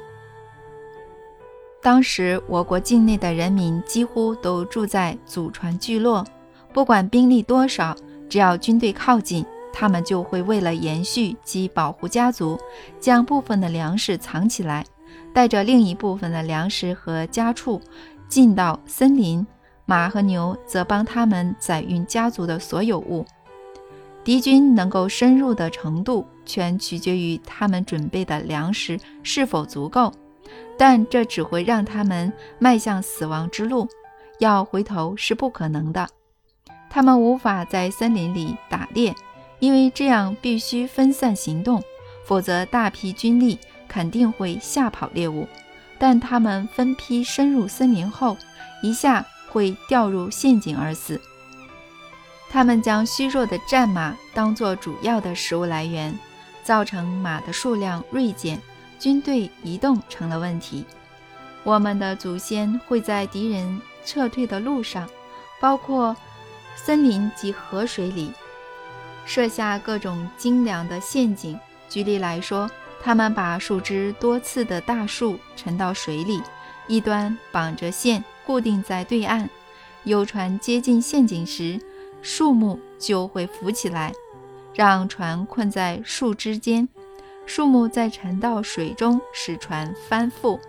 [1.80, 6.24] 当时，我国境内的人民几乎都住在祖传聚落，
[6.72, 7.96] 不管兵力多少，
[8.28, 12.56] 只要军队靠近，他们就会为了延续及保护家族，
[13.00, 14.84] 将部分的粮食藏起来。
[15.32, 17.80] 带着另一部分的粮食和家畜
[18.28, 19.46] 进到森林，
[19.86, 23.24] 马和牛则帮他们载运家族的所有物。
[24.24, 30.12] 敌军能够深入的程度，全取决于他们准备的粮食是否足够，
[30.78, 33.88] 但这只会让他们迈向死亡之路，
[34.38, 36.08] 要回头是不可能的。
[36.88, 39.14] 他们无法在森林里打猎，
[39.58, 41.82] 因为这样必须分散行动，
[42.24, 43.58] 否则大批军力。
[43.92, 45.46] 肯定会吓跑猎物，
[45.98, 48.38] 但他们分批深入森林后，
[48.82, 51.20] 一下会掉入陷阱而死。
[52.48, 56.18] 他们将虚弱的战马当作主要的食物来源，
[56.64, 58.58] 造成马的数量锐减，
[58.98, 60.86] 军队移动成了问题。
[61.62, 65.06] 我们的祖先会在敌人撤退的路上，
[65.60, 66.16] 包括
[66.76, 68.32] 森林及河水里，
[69.26, 71.60] 设下各种精良的陷阱。
[71.90, 72.70] 举例来说。
[73.02, 76.40] 他们把树枝多刺的大树沉到水里，
[76.86, 79.50] 一端绑着线固定在对岸。
[80.04, 81.80] 游船接近陷阱时，
[82.22, 84.12] 树木就会浮起来，
[84.72, 86.88] 让船困在树枝间。
[87.44, 90.60] 树木再沉到水中，使船翻覆。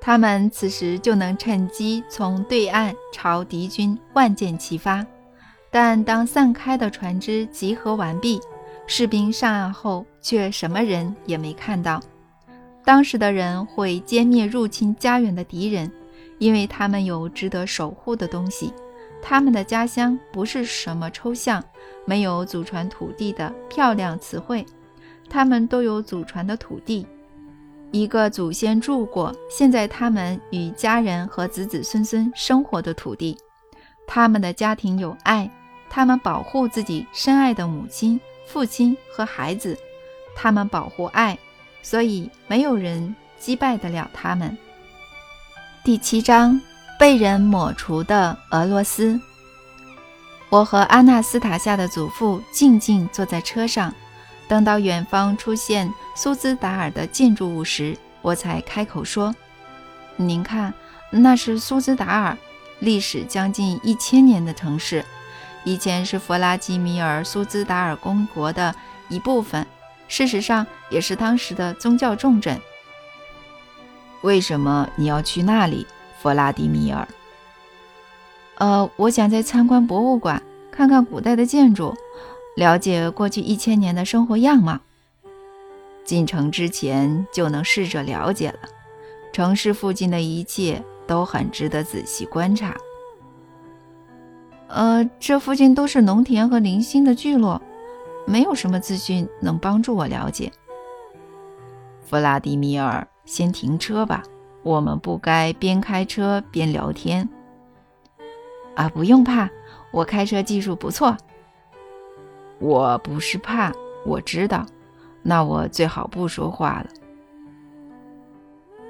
[0.00, 5.06] 他们此时就能趁机从对岸朝敌军万箭齐发。
[5.70, 8.38] 但当散开的船只集合完毕，
[8.94, 11.98] 士兵上岸后，却什么人也没看到。
[12.84, 15.90] 当时的人会歼灭入侵家园的敌人，
[16.36, 18.70] 因为他们有值得守护的东西。
[19.22, 21.64] 他们的家乡不是什么抽象、
[22.04, 24.62] 没有祖传土地的漂亮词汇，
[25.26, 27.06] 他们都有祖传的土地，
[27.92, 33.38] 一个祖先住过，现在他们与家人和子子孙孙生活的土地。
[34.06, 35.50] 他们的家庭有爱，
[35.88, 38.20] 他们保护自己深爱的母亲。
[38.52, 39.78] 父亲和孩子，
[40.36, 41.38] 他们保护爱，
[41.82, 44.54] 所以没有人击败得了他们。
[45.82, 46.60] 第七章
[46.98, 49.18] 被人抹除的俄罗斯。
[50.50, 53.90] 我和阿纳斯塔夏的祖父静静坐在车上，
[54.46, 59.34] 等到远方出现苏兹达尔的建筑物时，我才开口说
[60.16, 60.74] ：“您看，
[61.10, 62.36] 那是苏兹达尔，
[62.80, 65.02] 历史将近一千年的城市。”
[65.64, 68.74] 以前是弗拉基米尔苏兹达尔公国的
[69.08, 69.66] 一部分，
[70.08, 72.60] 事实上也是当时的宗教重镇。
[74.22, 75.86] 为什么你要去那里，
[76.20, 77.06] 弗拉迪米尔？
[78.56, 81.94] 呃，我想在参观博物馆，看看古代的建筑，
[82.56, 84.78] 了解过去一千年的生活样貌。
[86.04, 88.58] 进城之前就能试着了解了，
[89.32, 92.76] 城市附近的一切都很值得仔细观察。
[94.72, 97.60] 呃，这附近都是农田和零星的聚落，
[98.26, 100.50] 没有什么资讯能帮助我了解。
[102.00, 104.22] 弗拉迪米尔，先停车吧，
[104.62, 107.28] 我们不该边开车边聊天。
[108.74, 109.46] 啊，不用怕，
[109.90, 111.14] 我开车技术不错。
[112.58, 113.70] 我不是怕，
[114.06, 114.64] 我知道。
[115.22, 116.86] 那我最好不说话了。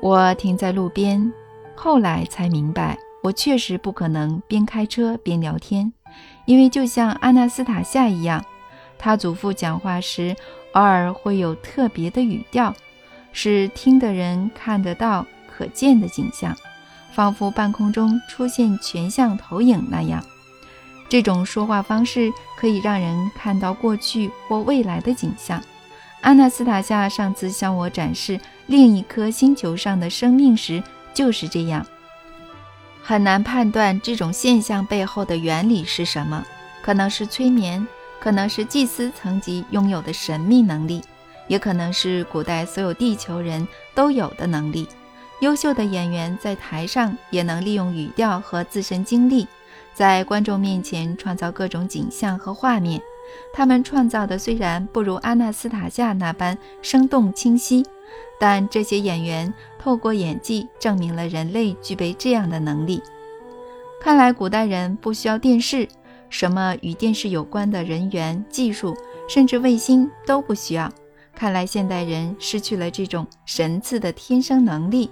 [0.00, 1.32] 我停在路边，
[1.74, 5.92] 后来才明白，我确实不可能边开车边聊天，
[6.44, 8.44] 因为就像阿纳斯塔夏一样，
[8.98, 10.36] 他祖父讲话时
[10.72, 12.74] 偶尔会有特别的语调，
[13.32, 16.56] 使听的人看得到可见的景象，
[17.12, 20.24] 仿佛半空中出现全像投影那样。
[21.08, 25.62] 这种说话方式可以让人看到过去或未来的景象。
[26.22, 31.86] 阿纳斯塔夏上次向我展示另一颗星球上的生命时就是这样。
[33.02, 36.44] 很难判断这种现象背后的原理是什么，
[36.82, 37.86] 可能是催眠，
[38.20, 41.02] 可能是祭司层级拥有的神秘能力，
[41.48, 44.88] 也可能是古代所有地球人都有的能力。
[45.40, 49.46] 优秀的演员在台上也能利用语调和自身经历。
[49.92, 53.02] 在观众面前创造各种景象和画面，
[53.52, 57.84] 他们创造的虽然不如阿纳斯塔夏那般生动清晰，
[58.38, 59.52] 但这些演员
[59.82, 63.02] 透过演技证明了人类具备这样的能力。
[64.00, 65.88] 看来古代人不需要电视，
[66.30, 68.96] 什么与电视有关的人员、技术，
[69.28, 70.88] 甚至卫星都不需要。
[71.34, 75.10] 看来现代人失去了这种神赐的天生能力。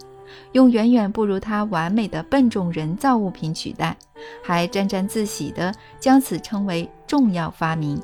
[0.52, 3.96] 用远远不如它完美的笨重人造物品取代，
[4.44, 8.00] 还沾沾自喜地将此称为重要发明。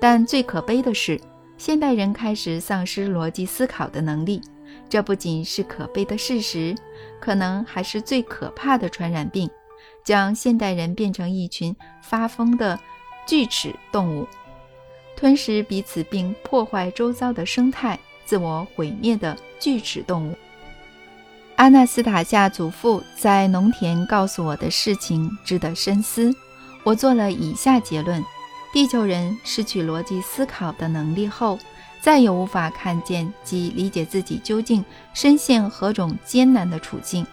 [0.00, 1.20] 但最可悲的是，
[1.56, 4.40] 现代人开始丧失逻辑思考的能力。
[4.88, 6.74] 这不仅是可悲的事实，
[7.20, 9.50] 可能还是最可怕的传染病，
[10.02, 12.78] 将现代人变成一群发疯的
[13.26, 14.26] 锯齿动物，
[15.16, 20.34] 吞食彼此并破坏周遭的生态，自我毁灭的锯齿动物。
[21.56, 26.32] 阿纳斯塔夏祖父在农田告诉我的事情值得深思。
[26.84, 28.24] 我做了以下结论：
[28.72, 31.58] 地球人失去逻辑思考的能力后，
[32.08, 34.82] 再也无法看见及理解自己究竟
[35.12, 37.26] 深陷何种艰难的处境。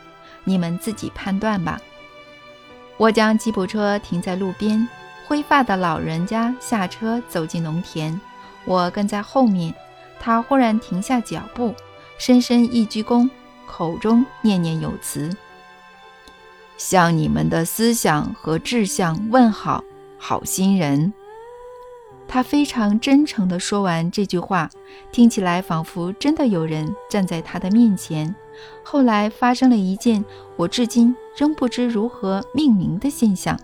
[0.43, 1.79] 你们自己判断吧。
[2.97, 4.85] 我将吉普车停在路边，
[5.25, 8.19] 灰发的老人家下车走进农田，
[8.65, 9.73] 我跟在后面。
[10.19, 11.73] 他忽然停下脚步，
[12.17, 13.29] 深深一鞠躬。
[13.65, 15.33] 口中念念有词，
[16.75, 19.81] 向你们的思想和志向问好，
[20.19, 21.13] 好心人。
[22.27, 24.69] 他非常真诚地说完这句话，
[25.11, 28.35] 听起来仿佛真的有人站在他的面前。
[28.83, 30.23] 后来发生了一件
[30.55, 33.59] 我至今仍不知如何命名的现象：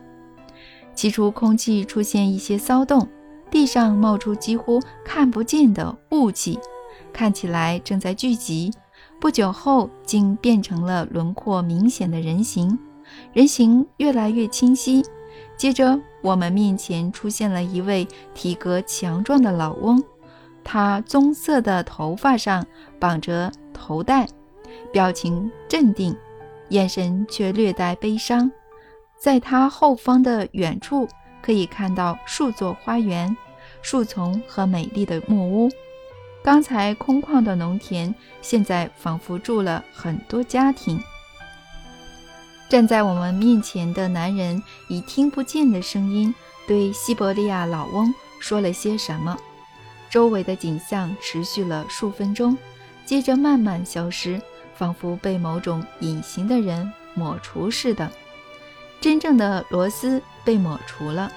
[0.94, 3.08] 起初空气出现一些骚动，
[3.50, 6.60] 地上冒出几乎看不见的雾气，
[7.12, 8.72] 看起来正在聚集。
[9.20, 12.78] 不久后，竟变成了轮廓明显的人形，
[13.34, 15.04] 人形越来越清晰。
[15.62, 20.04] 接着，我们面前出现了一位体格强壮的老翁，
[20.64, 22.66] 他棕色的头发上
[23.00, 24.28] 绑着头带，
[24.92, 26.18] 表情镇定，
[26.70, 28.52] 眼神却略带悲伤。
[29.20, 31.08] 在他后方的远处，
[31.44, 33.38] 可以看到数座花园、
[33.84, 35.70] 树丛和美丽的木屋。
[36.44, 41.00] 刚才空旷的农田，现在仿佛住了很多家庭。
[42.72, 46.34] 站在我们面前的男人以听不见的声音
[46.66, 49.38] 对西伯利亚老翁说了些什么。
[50.10, 52.58] 周围的景象持续了数分钟，
[53.06, 54.42] 接着慢慢消失，
[54.74, 58.10] 仿佛被某种隐形的人抹除似的。
[59.02, 61.30] 真正的罗斯被抹除了，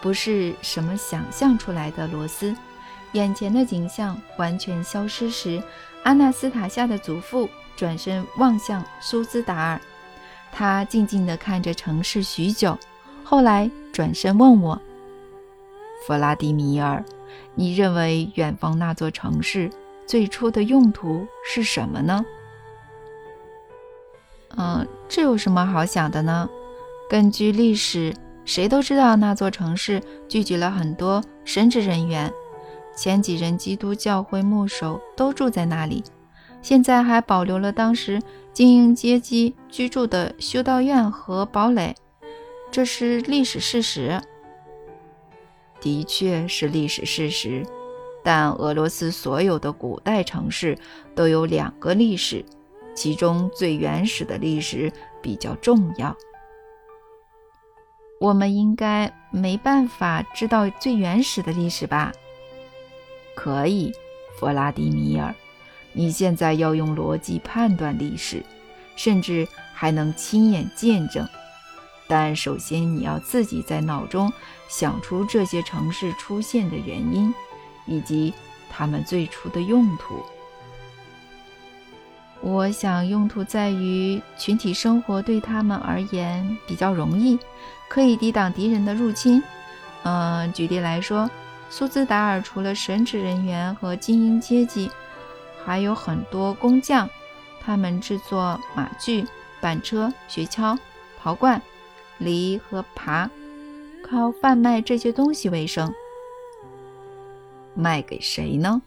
[0.00, 2.52] 不是什么想象出来的罗斯。
[3.12, 5.62] 眼前的景象完全消失时，
[6.02, 9.80] 阿纳斯塔夏的祖父转身望向苏兹达尔，
[10.52, 12.76] 他静静地看着城市许久，
[13.24, 14.80] 后来转身问我
[16.06, 17.04] ：“弗拉迪米尔，
[17.54, 19.70] 你认为远方那座城市
[20.06, 22.24] 最初的用途是什么呢
[24.56, 26.48] ？”“嗯，这有什么好想的呢？
[27.08, 32.32] 根据历史，谁都知道那座城市聚集了很多神职人员。”
[32.96, 36.02] 前几任基督教会牧首都住在那里，
[36.62, 38.20] 现在还保留了当时
[38.52, 41.94] 精英阶级居住的修道院和堡垒，
[42.70, 44.20] 这是历史事实。
[45.80, 47.64] 的确是历史事实，
[48.22, 50.76] 但俄罗斯所有的古代城市
[51.14, 52.44] 都有两个历史，
[52.94, 54.92] 其中最原始的历史
[55.22, 56.14] 比较重要。
[58.20, 62.12] 我们应该没办法知道最原始的历史吧？
[63.34, 63.90] 可以，
[64.38, 65.34] 弗拉迪米尔，
[65.92, 68.42] 你现在要用逻辑判断历史，
[68.96, 71.28] 甚至还能亲眼见证。
[72.08, 74.32] 但首先你要自己在脑中
[74.68, 77.32] 想出这些城市出现的原因，
[77.86, 78.34] 以及
[78.68, 80.22] 它们最初的用途。
[82.40, 87.38] 我想，用途在于群体生活对他们而言比较容易，
[87.88, 89.42] 可以抵挡敌人的入侵。
[90.04, 91.30] 嗯，举例来说，
[91.68, 94.90] 苏兹达尔除了神职人员和精英阶级，
[95.64, 97.08] 还有很多工匠，
[97.60, 99.26] 他们制作马具、
[99.60, 100.78] 板车、雪橇、
[101.20, 101.60] 陶罐、
[102.18, 103.28] 犁和耙，
[104.02, 105.92] 靠贩卖这些东西为生。
[107.74, 108.82] 卖给谁呢？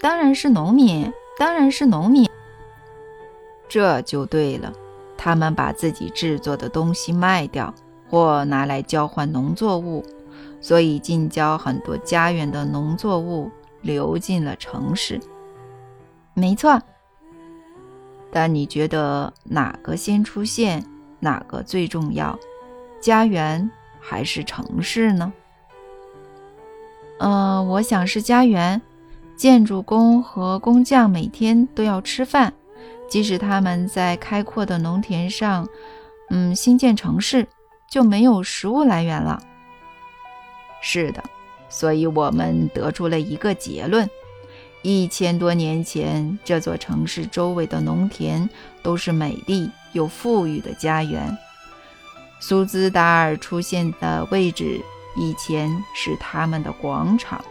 [0.00, 1.12] 当然是农民。
[1.38, 2.26] 当然是农民，
[3.68, 4.72] 这就对了。
[5.18, 7.74] 他们把自己制作的东西卖掉，
[8.08, 10.02] 或拿来交换农作物，
[10.62, 13.50] 所以近郊很多家园的农作物
[13.82, 15.20] 流进了城市。
[16.38, 16.78] 没错，
[18.30, 20.84] 但你觉得哪个先出现，
[21.18, 22.38] 哪个最重要？
[23.00, 25.32] 家园还是城市呢？
[27.20, 28.80] 嗯，我想是家园。
[29.34, 32.52] 建筑工和工匠每天都要吃饭，
[33.08, 35.66] 即使他们在开阔的农田上，
[36.28, 37.46] 嗯，新建城市，
[37.90, 39.42] 就没有食物来源了。
[40.82, 41.22] 是的，
[41.70, 44.08] 所以我们得出了一个结论：
[44.86, 48.48] 一千多年前，这座城市周围的农田
[48.84, 51.36] 都是美丽又富裕的家园。
[52.38, 54.80] 苏兹达尔出现的位置
[55.16, 57.44] 以前是他们的广场。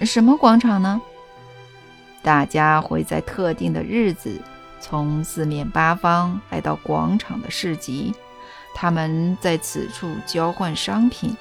[0.00, 0.98] 什么广场呢？
[2.22, 4.40] 大家会在特定的日子
[4.80, 8.14] 从四面八方来到广场的市集，
[8.74, 11.36] 他们在此处交换商品，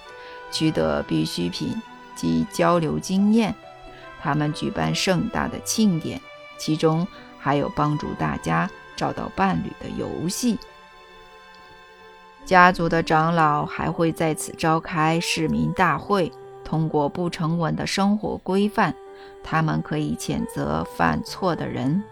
[0.52, 1.82] 取得必需品
[2.14, 3.56] 及交流经验。
[4.28, 6.20] 他们举办盛大的庆典，
[6.58, 7.08] 其中
[7.40, 10.60] 还有帮助大家找到伴侣的游戏。
[12.44, 16.30] 家族的长老还会在此召开市民大会。
[16.66, 18.94] 通过不成文的生活规范，
[19.46, 22.04] 他们可以谴责犯错的人，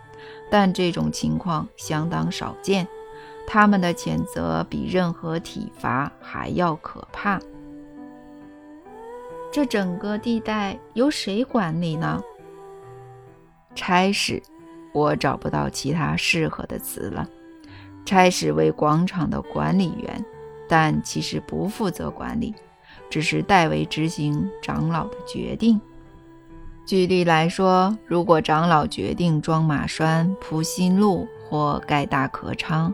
[0.49, 2.87] 但这种情况相当少见。
[3.45, 7.41] 他们的谴责比任何体罚还要可怕。
[9.55, 12.21] 这整个地带由谁管理呢？
[13.73, 14.43] 差事，
[14.93, 17.25] 我找不到其他适合的词了。
[18.03, 20.25] 差事为广场的管理员，
[20.67, 22.53] 但其实不负责管理。
[23.09, 25.79] 只是代为执行长老的决定。
[26.85, 32.93] 举例来说，如果长老决定装马栓、铺新路或盖大壳仓，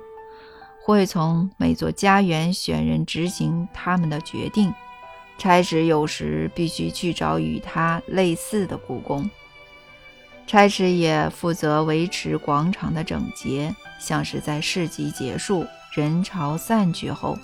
[0.79, 4.71] 会从每座家园选人执行他们的决定。
[5.37, 9.29] 差使有时必须去找与他类似的故宫。
[10.47, 17.37] 差使也负责维持广场的整洁，像是在市集结束、人潮散去后，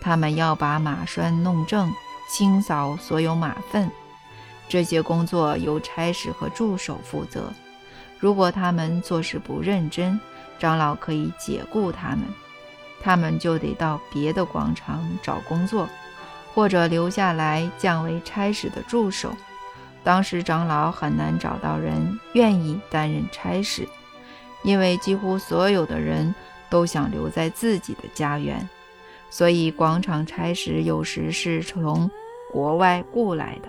[0.00, 1.92] 他们要把马栓弄正。
[2.30, 3.90] 清扫所有马粪，
[4.68, 7.50] 这些工作由差使和助手负责。
[8.18, 10.20] 如果他们做事不认真，
[10.58, 12.20] 长老可以解雇他们，
[13.00, 15.88] 他们就得到别的广场找工作，
[16.58, 19.32] 或者留下来降为差使的助手。
[20.02, 23.86] 当时长老很难找到人愿意担任差使，
[24.64, 26.34] 因为几乎所有的人
[26.68, 28.68] 都想留在自己的家园。
[29.30, 32.10] 所以，广场差使有时是从
[32.52, 33.68] 国外雇来的。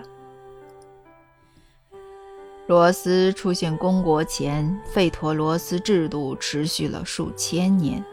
[2.66, 8.04] 罗斯出现公国前，费陀罗斯制度持续了数千年。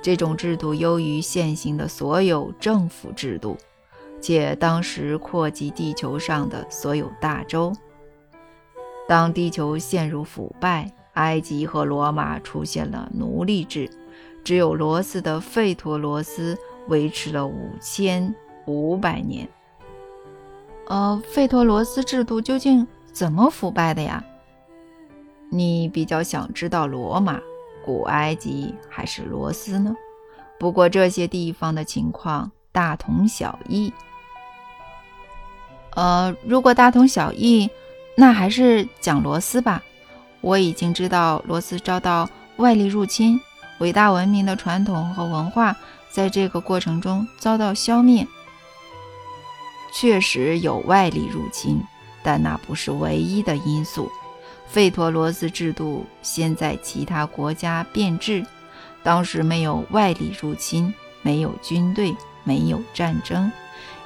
[0.00, 3.58] 这种制度优于现行的所有政府制度，
[4.20, 7.72] 且当时扩及地球上的所有大洲。
[9.08, 13.90] 当地球陷入腐败，埃及和罗马出现了奴隶制，
[14.44, 16.56] 只有罗斯的费陀罗斯。
[16.88, 18.34] 维持了五千
[18.66, 19.48] 五百年。
[20.88, 24.24] 呃，费托罗斯制度究竟怎么腐败的呀？
[25.50, 27.38] 你比较想知道罗马、
[27.84, 29.94] 古埃及还是罗斯呢？
[30.58, 33.92] 不过这些地方的情况大同小异。
[35.94, 37.68] 呃，如果大同小异，
[38.16, 39.82] 那还是讲罗斯吧。
[40.40, 43.40] 我已经知道罗斯遭到外力入侵，
[43.78, 45.76] 伟大文明的传统和文化。
[46.10, 48.26] 在这个过程中遭到消灭，
[49.94, 51.80] 确实有外力入侵，
[52.20, 54.10] 但那不是唯一的因素。
[54.66, 58.44] 费陀罗斯制度先在其他国家变质，
[59.04, 63.50] 当时没有外力入侵，没有军队，没有战争，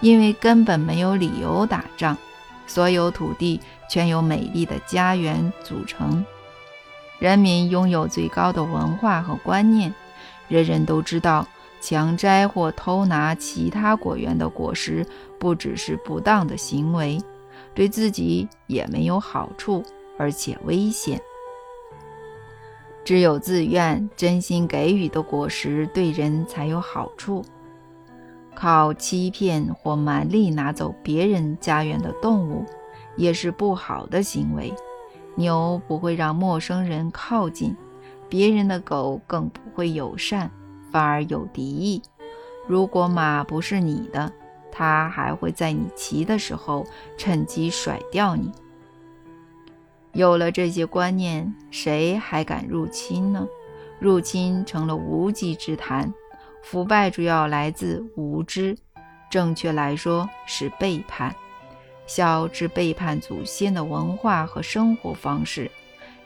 [0.05, 2.15] 因为根本没有理由打仗。
[2.67, 6.25] 所有土地全由美丽的家园组成，
[7.19, 9.95] 人民拥有最高的文化和观念，
[10.49, 11.49] 人人都知道。
[11.81, 15.07] 强摘或偷拿其他果园的果实，
[15.39, 17.19] 不只是不当的行为，
[17.75, 19.85] 对自己也没有好处，
[20.19, 21.21] 而且危险。
[23.05, 27.45] 只有自愿、真心给予的果实，对人才有好处。
[28.55, 32.65] 靠欺骗或蛮力拿走别人家园的动物，
[33.17, 34.73] 也是不好的行为。
[35.37, 37.77] 牛不会让陌生人靠近，
[38.29, 40.51] 别人的狗更不会友善，
[40.91, 42.01] 反而有敌意。
[42.67, 44.33] 如果马不是你的，
[44.71, 46.87] 它还会在你骑的时候
[47.19, 48.51] 趁机甩掉你。
[50.13, 53.47] 有了这些观念，谁还敢入侵呢？
[53.99, 56.13] 入侵成了无稽之谈。
[56.65, 58.77] 腐败主要来自无知，
[59.31, 61.35] 正确来说是背叛。
[62.07, 65.71] 小至背叛祖先的文化和生活方式，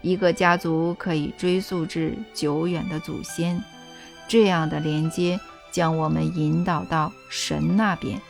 [0.00, 3.62] 一个家族可以追溯至久远的祖先。
[4.28, 5.38] 这样的连接
[5.70, 8.20] 将我们引导到神那边。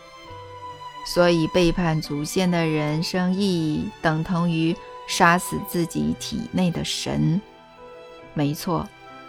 [1.07, 7.41] 所以，背叛祖先的人生意义等同于杀死自己体内的神。
[8.35, 8.87] 没错，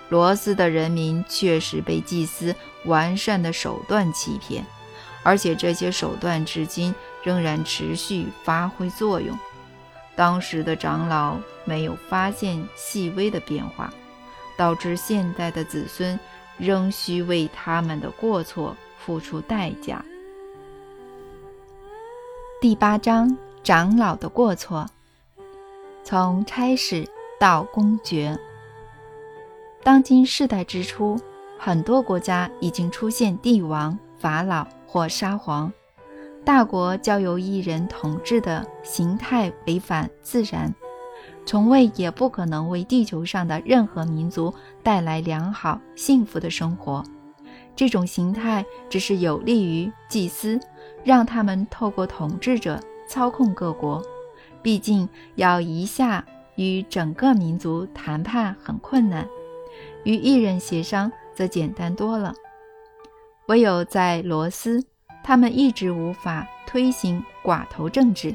[0.10, 2.56] 罗斯的人民确实被祭司
[2.86, 4.66] 完善的手段欺骗，
[5.24, 6.94] 而且这些手段至今。
[7.22, 9.38] 仍然持续发挥作用。
[10.16, 13.94] 当时的长老没有发现细微的变化，
[14.58, 16.18] 导致现代的子孙
[16.58, 20.04] 仍需为他们的过错付出代价。
[22.62, 24.88] 第八章：长老的过错。
[26.06, 27.06] 从差使
[27.38, 28.40] 到公爵，
[29.82, 31.18] 当今世代之初，
[31.58, 35.72] 很多国家已经出现帝王、法老或沙皇。
[36.44, 40.74] 大国交由一人统治的形态违反自然，
[41.46, 44.54] 从未也不可能为地球上的任何民族
[44.84, 47.04] 带来良好幸福的生活。
[47.76, 50.60] 这种形态只是有利于祭司，
[51.04, 54.02] 让他们透过统治者操控各国。
[54.62, 56.26] 毕竟要一下
[56.56, 59.26] 与整个民族谈判很困难，
[60.04, 62.34] 与艺人协商则简单多了。
[63.48, 64.84] 唯有在罗斯。
[65.22, 68.34] 他们一直无法推行寡头政治。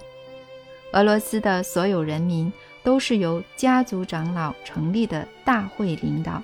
[0.92, 2.52] 俄罗斯的所有人民
[2.84, 6.40] 都是由家族长老成立的大会领导。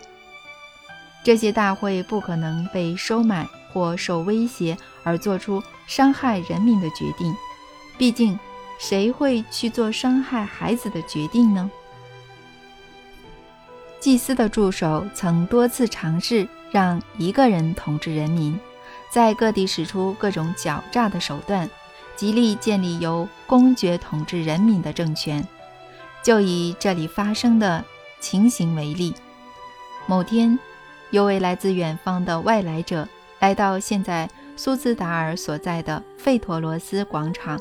[1.23, 7.33] 这些大会不可能被收买或受威胁而做出伤害人民的决定。
[7.97, 8.37] 毕竟，
[8.79, 11.71] 谁会去做伤害孩子的决定呢？
[14.01, 18.59] 祭司的助手曾多次尝试让一个人统治人民。
[19.11, 21.69] 在各地使出各种狡诈的手段，
[22.17, 25.47] 极力建立由公爵统治人民的政权。
[26.23, 27.85] 就以这里发生的
[28.21, 29.13] 情形为例：
[30.07, 30.59] 某天，
[31.11, 33.07] 有位来自远方的外来者
[33.41, 37.59] 来到现在苏兹达尔所在的费陀罗斯广场，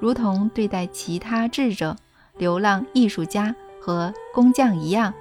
[0.00, 1.94] 如同对待其他智者、
[2.38, 5.12] 流浪艺术家和工匠一样，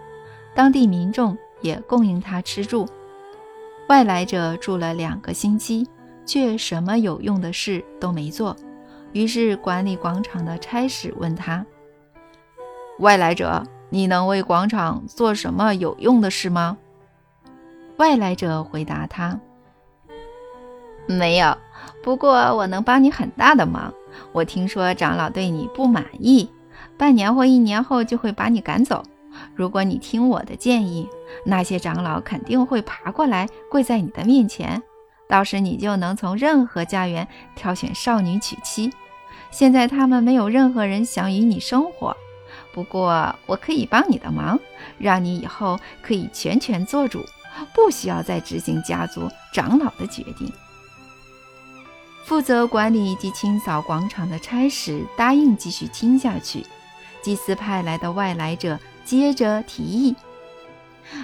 [0.58, 2.88] 当地民众也供应他吃住。
[3.90, 5.88] 外来者住了两个星期，
[6.26, 8.58] 却什么有用的事都没做。
[9.12, 11.64] 于是管理广场的差使问他
[12.98, 16.76] ：“外来者，你能为广场做什么有用的事吗？”
[17.98, 19.40] 外来者回答他
[21.08, 21.56] ：“没有，
[22.02, 23.94] 不过我能帮你很大的忙。
[24.32, 26.50] 我听说长老对你不满意，
[26.98, 29.04] 半年或一年后就会把你赶走。”
[29.56, 31.08] 如果你听我的建议，
[31.46, 34.82] 那些长老肯定会爬过来跪在你的面前，
[35.28, 38.92] 到时你就能从任何家园挑选少女娶妻。
[39.50, 42.16] 现在他们没有任何人想与你生活，
[42.74, 44.60] 不过我可以帮你的忙，
[44.98, 47.24] 让你以后可以全权做主，
[47.74, 50.52] 不需要再执行家族长老的决定。
[52.26, 56.66] 负责管理及清扫广场的差使答应继续听下去。
[57.22, 58.78] 祭司派来的外来者。
[59.08, 60.14] 接着提议，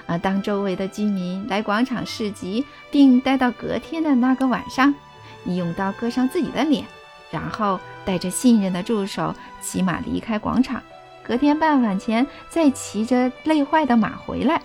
[0.08, 4.96] 啊，当周围的居民来广场市集，并待到隔天的那个晚上，
[5.44, 6.86] 你用刀割伤自己的脸，
[7.30, 10.82] 然后带着信任的助手骑马离开广场。
[11.28, 14.62] 隔天傍晚前再骑着累坏的马回来。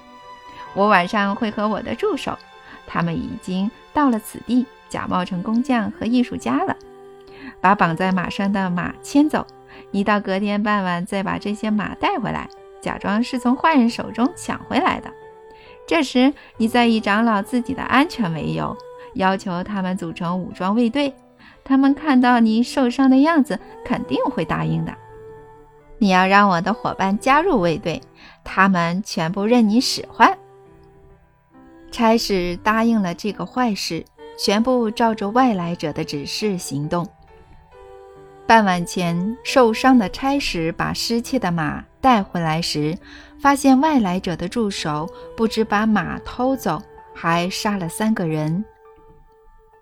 [0.75, 2.39] 我晚上会和我的助手，
[2.87, 6.77] 他们已经到了此地，假冒成工匠和艺术家了，
[7.61, 9.45] 把绑在马上的马牵走。
[9.91, 12.49] 你到隔天傍晚再把这些马带回来。
[12.81, 15.11] 假装是从坏人手中抢回来的。
[15.87, 18.76] 这时，你再以长老自己的安全为由，
[19.14, 21.14] 要求他们组成武装卫队。
[21.64, 24.95] 他们看到你受伤的样子，肯定会答应的。
[25.99, 28.01] 你要让我的伙伴加入卫队，
[28.45, 30.37] 他们全部任你使唤。
[31.91, 34.05] 差使答应了这个坏事，
[34.39, 37.07] 全部照着外来者的指示行动。
[38.49, 42.96] 傍晚前，受伤的差使把失窃的马带回来时，
[43.38, 46.82] 发现外来者的助手不止把马偷走，
[47.14, 48.64] 还杀了三个人，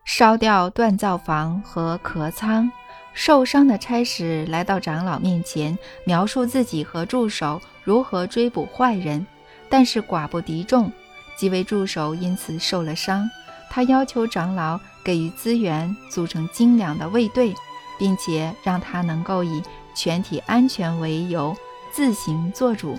[0.05, 2.69] 烧掉锻造房和壳仓。
[3.15, 9.25] 受伤的差使来到长老面前，描述自己和助手如何追捕坏人，
[9.69, 10.91] 但是寡不敌众，
[11.37, 13.31] 几位助手因此受了伤。
[13.71, 17.55] 他要求长老给予资源，组成精良的卫队。
[17.99, 19.63] 并且让他能够以
[19.95, 21.57] 全体安全为由
[21.93, 22.99] 自行做主。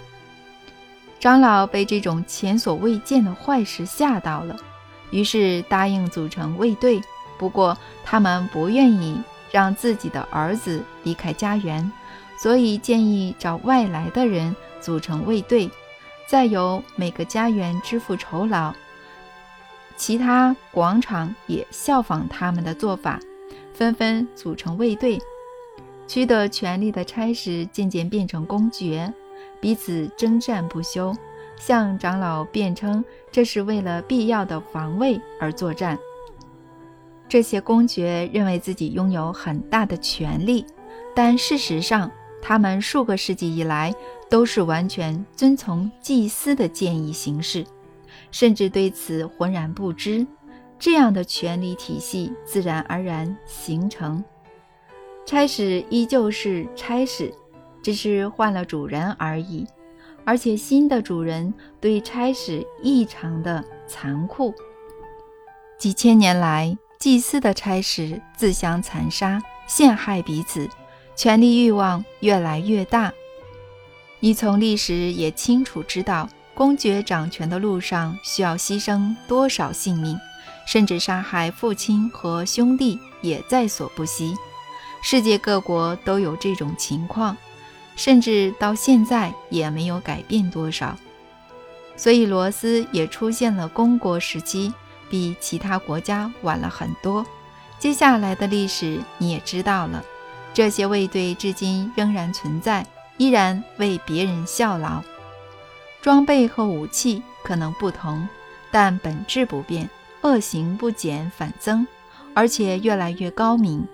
[1.19, 4.55] 长老被这种前所未见的坏事吓到了，
[5.11, 7.01] 于是答应组成卫队。
[7.39, 9.21] 不过他们不愿意
[9.51, 11.91] 让自己的儿子离开家园，
[12.39, 15.69] 所以建议找外来的人组成卫队，
[16.27, 18.73] 再由每个家园支付酬劳。
[19.95, 23.19] 其他广场也效仿他们的做法。
[23.77, 25.19] 纷纷组成卫队，
[26.07, 29.13] 取得权力的差使渐渐变成公爵，
[29.61, 31.15] 彼此征战不休，
[31.59, 35.95] 向长老辩称这是为了必要的防卫而作战。
[37.29, 40.65] 这些公爵认为自己拥有很大的权力，
[41.15, 42.09] 但事实上，
[42.41, 43.93] 他们数个世纪以来
[44.27, 47.63] 都是完全遵从祭司的建议行事，
[48.31, 50.25] 甚至对此浑然不知。
[50.79, 54.23] 这样的权力体系自然而然形成。
[55.25, 57.33] 差使依旧是差使，
[57.81, 59.67] 只是换了主人而已。
[60.23, 64.53] 而且新的主人对差使异常的残酷。
[65.77, 70.67] 几千年来，祭司的差使自相残杀，陷害彼此，
[71.15, 73.13] 权力欲望越来越大。
[74.19, 80.17] 你从历史也清楚知道，公爵掌权的路上需要牺牲多少性命。
[80.67, 84.35] 甚至杀害父亲和兄弟也在所不惜，
[85.01, 87.35] 世界各国都有这种情况，
[87.95, 90.95] 甚至到现在也没有改变多少。
[91.95, 94.71] 所以罗斯也出现了公国时期，
[95.09, 97.25] 比其他国家晚了很多。
[97.79, 100.03] 接下来的历史你也知道了，
[100.53, 105.01] 这些卫队至今仍然存在，依然为别人效劳。
[106.01, 108.27] 装备和武器可能不同，
[108.69, 109.89] 但本质不变。
[110.27, 111.87] 恶行不减反增，
[112.33, 113.87] 而且越来越高明。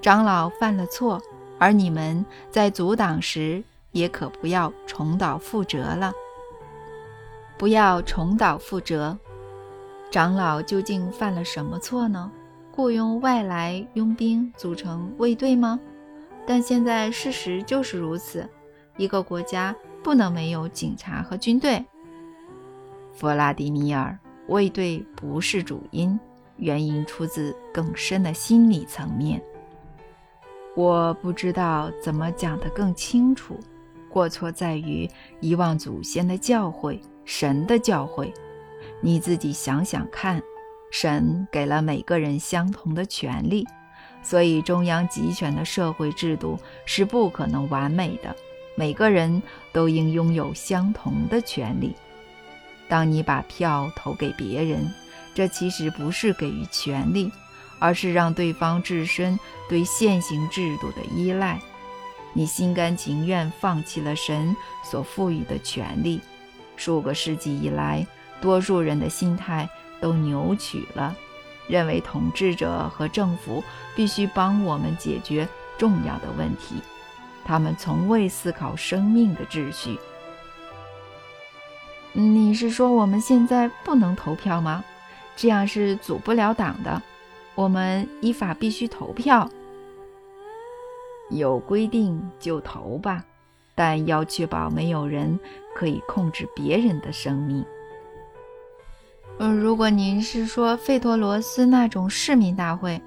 [0.00, 1.20] 长老犯了错，
[1.58, 6.12] 而你们在阻挡时，也可不要重蹈覆辙了。
[7.58, 9.18] 不要重蹈覆辙。
[10.08, 12.30] 长老究竟犯了什么错呢？
[12.70, 15.80] 雇佣外来佣兵组成卫队吗？
[16.46, 18.48] 但现在事实就是如此。
[18.96, 21.84] 一个国家不能没有警察和军队。
[23.12, 24.16] 弗拉迪米尔。
[24.52, 26.18] 卫队不是主因，
[26.58, 29.42] 原因出自更深的心理层面。
[30.76, 33.58] 我不知道怎么讲得更清楚。
[34.10, 35.08] 过错在于
[35.40, 38.30] 遗忘祖先的教诲，神的教诲。
[39.00, 40.40] 你自己想想看，
[40.90, 43.66] 神给了每个人相同的权利，
[44.22, 48.36] 所以中央集权的社会制度是不可能完美的。
[48.76, 49.42] 每个人
[49.72, 51.96] 都应拥有相同的权利。
[52.92, 54.92] 当你把票投给别人，
[55.32, 57.32] 这其实不是给予权利，
[57.78, 61.58] 而是让对方置身对现行制度的依赖。
[62.34, 66.20] 你心甘情愿放弃了神所赋予的权利。
[66.76, 68.06] 数个世纪以来，
[68.42, 69.66] 多数人的心态
[69.98, 71.16] 都扭曲了，
[71.68, 73.64] 认为统治者和政府
[73.96, 76.74] 必须帮我们解决重要的问题。
[77.42, 79.98] 他们从未思考生命的秩序。
[82.12, 84.84] 你是说我们现在不能投票吗？
[85.34, 87.00] 这样是组不了党的。
[87.54, 89.48] 我们依法必须投票。
[91.30, 93.24] 有规定就投吧，
[93.74, 95.38] 但要确保没有人
[95.74, 97.64] 可以控制别人的生命。
[99.38, 103.00] 嗯，如果您是说费托罗斯那种市民大会，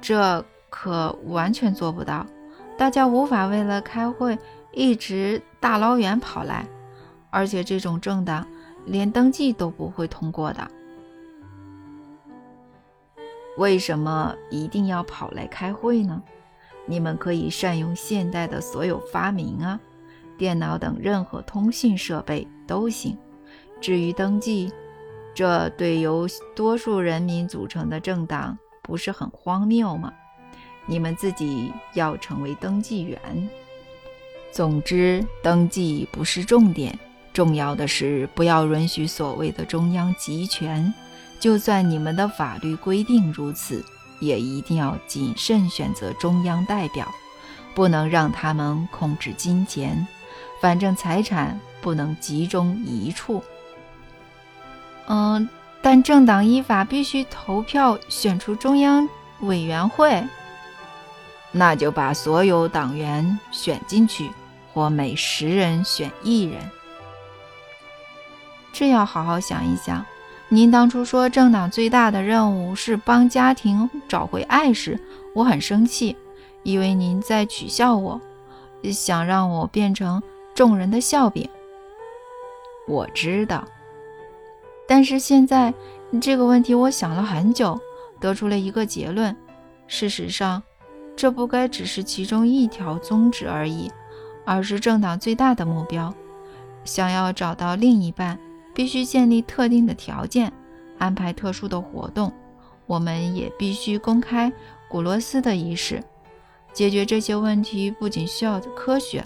[0.00, 2.26] 这可完全做不到。
[2.76, 4.36] 大家无法为了开会
[4.72, 6.66] 一直大老远跑来。
[7.32, 8.46] 而且这种政党
[8.84, 10.70] 连登记都不会通过的。
[13.56, 16.22] 为什么一定要跑来开会呢？
[16.86, 19.80] 你们可以善用现代的所有发明啊，
[20.36, 23.16] 电脑等任何通讯设备都行。
[23.80, 24.70] 至于登记，
[25.34, 30.12] 这对由多数人民组成的政党不是很荒谬吗？
[30.84, 33.18] 你们自己要成为登记员。
[34.50, 36.98] 总之，登记不是重点。
[37.32, 40.92] 重要的是不要允许所谓的中央集权。
[41.40, 43.84] 就算你们的法律规定如此，
[44.20, 47.10] 也一定要谨慎选择中央代表，
[47.74, 50.06] 不能让他们控制金钱。
[50.60, 53.42] 反正财产不能集中一处。
[55.08, 55.48] 嗯，
[55.80, 59.08] 但政党依法必须投票选出中央
[59.40, 60.22] 委员会。
[61.50, 64.30] 那就把所有党员选进去，
[64.72, 66.60] 或每十人选一人。
[68.72, 70.04] 这要好好想一想。
[70.48, 74.98] 您当初说政党最大的任务是帮家庭找回爱时，
[75.34, 76.14] 我很生气，
[76.62, 78.20] 以为您在取笑我，
[78.92, 80.22] 想让我变成
[80.54, 81.48] 众人的笑柄。
[82.86, 83.64] 我知道，
[84.86, 85.72] 但是现在
[86.20, 87.80] 这个问题我想了很久，
[88.20, 89.34] 得出了一个结论：
[89.86, 90.62] 事实上，
[91.16, 93.90] 这不该只是其中一条宗旨而已，
[94.44, 96.12] 而是政党最大的目标。
[96.84, 98.38] 想要找到另一半。
[98.74, 100.52] 必须建立特定的条件，
[100.98, 102.32] 安排特殊的活动。
[102.86, 104.52] 我们也必须公开
[104.88, 106.02] 古罗斯的仪式。
[106.72, 109.24] 解决这些问题不仅需要科学，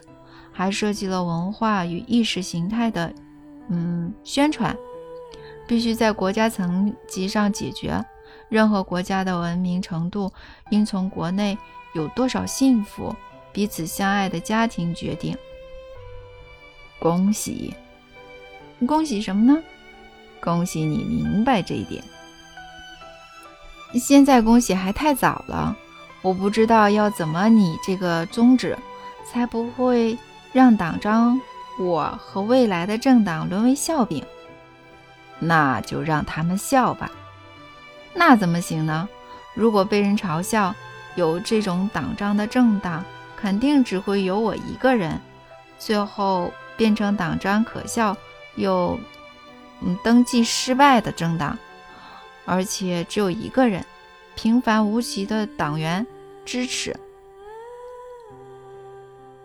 [0.53, 3.13] 还涉及了文化与意识形态的，
[3.69, 4.77] 嗯，宣传。
[5.67, 8.05] 必须在国家层级上解决。
[8.49, 10.33] 任何国家的文明程度
[10.71, 11.59] 应从国内
[11.95, 13.13] 有多少幸福、
[13.53, 15.37] 彼此相爱的家庭决定。
[17.01, 17.75] 恭喜！
[18.85, 19.63] 恭喜什么呢？
[20.41, 22.05] 恭喜你明白这一点。
[23.95, 25.75] 现在恭喜还太早了，
[26.21, 28.77] 我不知道要怎么拟这个宗旨，
[29.25, 30.19] 才不会
[30.53, 31.41] 让党章
[31.79, 34.23] 我和未来的政党沦为笑柄。
[35.39, 37.11] 那就让他们笑吧。
[38.13, 39.09] 那怎么行呢？
[39.55, 40.75] 如果被人嘲笑，
[41.15, 43.03] 有这种党章的政党
[43.37, 45.19] 肯定只会有我一个人，
[45.79, 48.15] 最后变成党章可笑。
[48.57, 48.99] 有，
[49.81, 51.57] 嗯，登记失败的政党，
[52.45, 53.85] 而且只有一个人，
[54.35, 56.07] 平凡无奇的党员
[56.45, 56.95] 支持。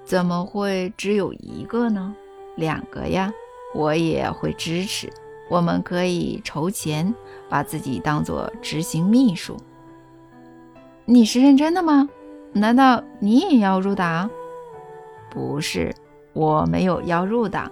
[0.04, 2.16] 怎么会只有一个呢？
[2.56, 3.32] 两个呀，
[3.74, 5.12] 我也会支持。
[5.50, 7.14] 我们可以筹钱，
[7.50, 9.58] 把自己当做执行秘书。
[11.06, 12.08] 你是认真的吗？
[12.54, 14.30] 难道你也要入党？
[15.30, 15.94] 不是，
[16.34, 17.72] 我没有要入党。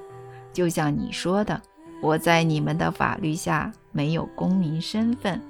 [0.52, 1.62] 就像你说的，
[2.02, 5.42] 我在你们的法律下没有公民身份。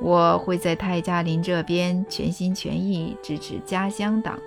[0.00, 4.38] 我会在泰加林这边全心全意支持家乡党。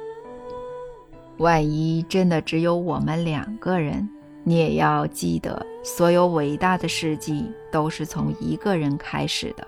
[1.38, 4.10] 万一真的只有我们两个人，
[4.44, 9.68] 你也要记得，所有伟大的事迹都是从一个人开始的，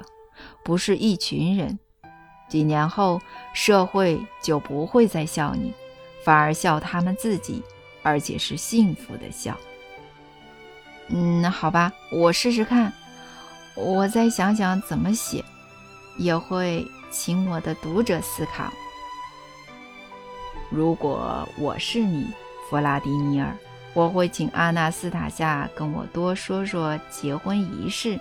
[0.63, 1.77] 不是一群人。
[2.47, 3.19] 几年后，
[3.53, 5.73] 社会就不会再笑你，
[6.23, 7.63] 反而笑他们自己。
[8.05, 9.57] 而且是幸福的笑。
[11.07, 12.93] 嗯，好吧，我试试看。
[13.75, 15.43] 我再想想怎么写，
[16.17, 18.71] 也会请我的读者思考。
[20.69, 22.27] 如果我是你，
[22.69, 23.57] 弗拉迪米尔，
[23.93, 28.19] 我会请阿纳斯塔夏跟我多说说结婚仪式。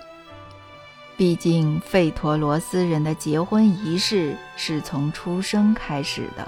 [1.15, 6.47] 毕竟，费陀罗斯人的结婚仪式是从出生开始的。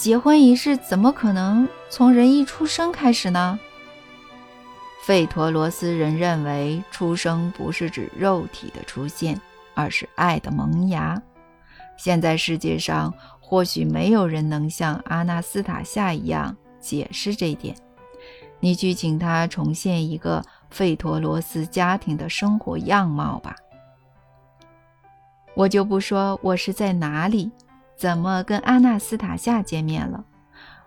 [0.00, 3.60] 结婚仪式怎么可能从人一出生开始呢？
[5.02, 9.38] 费陀罗斯人认为，出生不是指肉体的出现，
[9.74, 11.20] 而是爱的萌芽。
[11.98, 17.76] 现在世界上或许没有人能像阿纳斯塔夏一样解释这点。
[18.58, 23.54] 你去请他重现一个费陀罗斯家庭的生活样貌吧。
[25.54, 27.50] 我就不说我是在哪里。
[28.00, 30.24] 怎么跟阿纳斯塔夏见面了？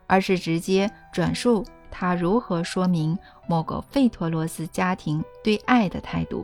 [0.07, 3.15] 而是直接转述他如何说明
[3.47, 6.43] 某个费托罗斯家庭对爱的态度。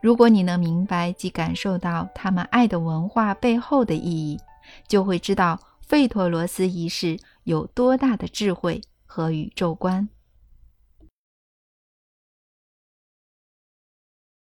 [0.00, 4.38] 如果你能明白及感受到他们爱的文化背后的意义，
[4.86, 10.08] 就会知道费托罗斯仪式有多大的智慧和宇宙观。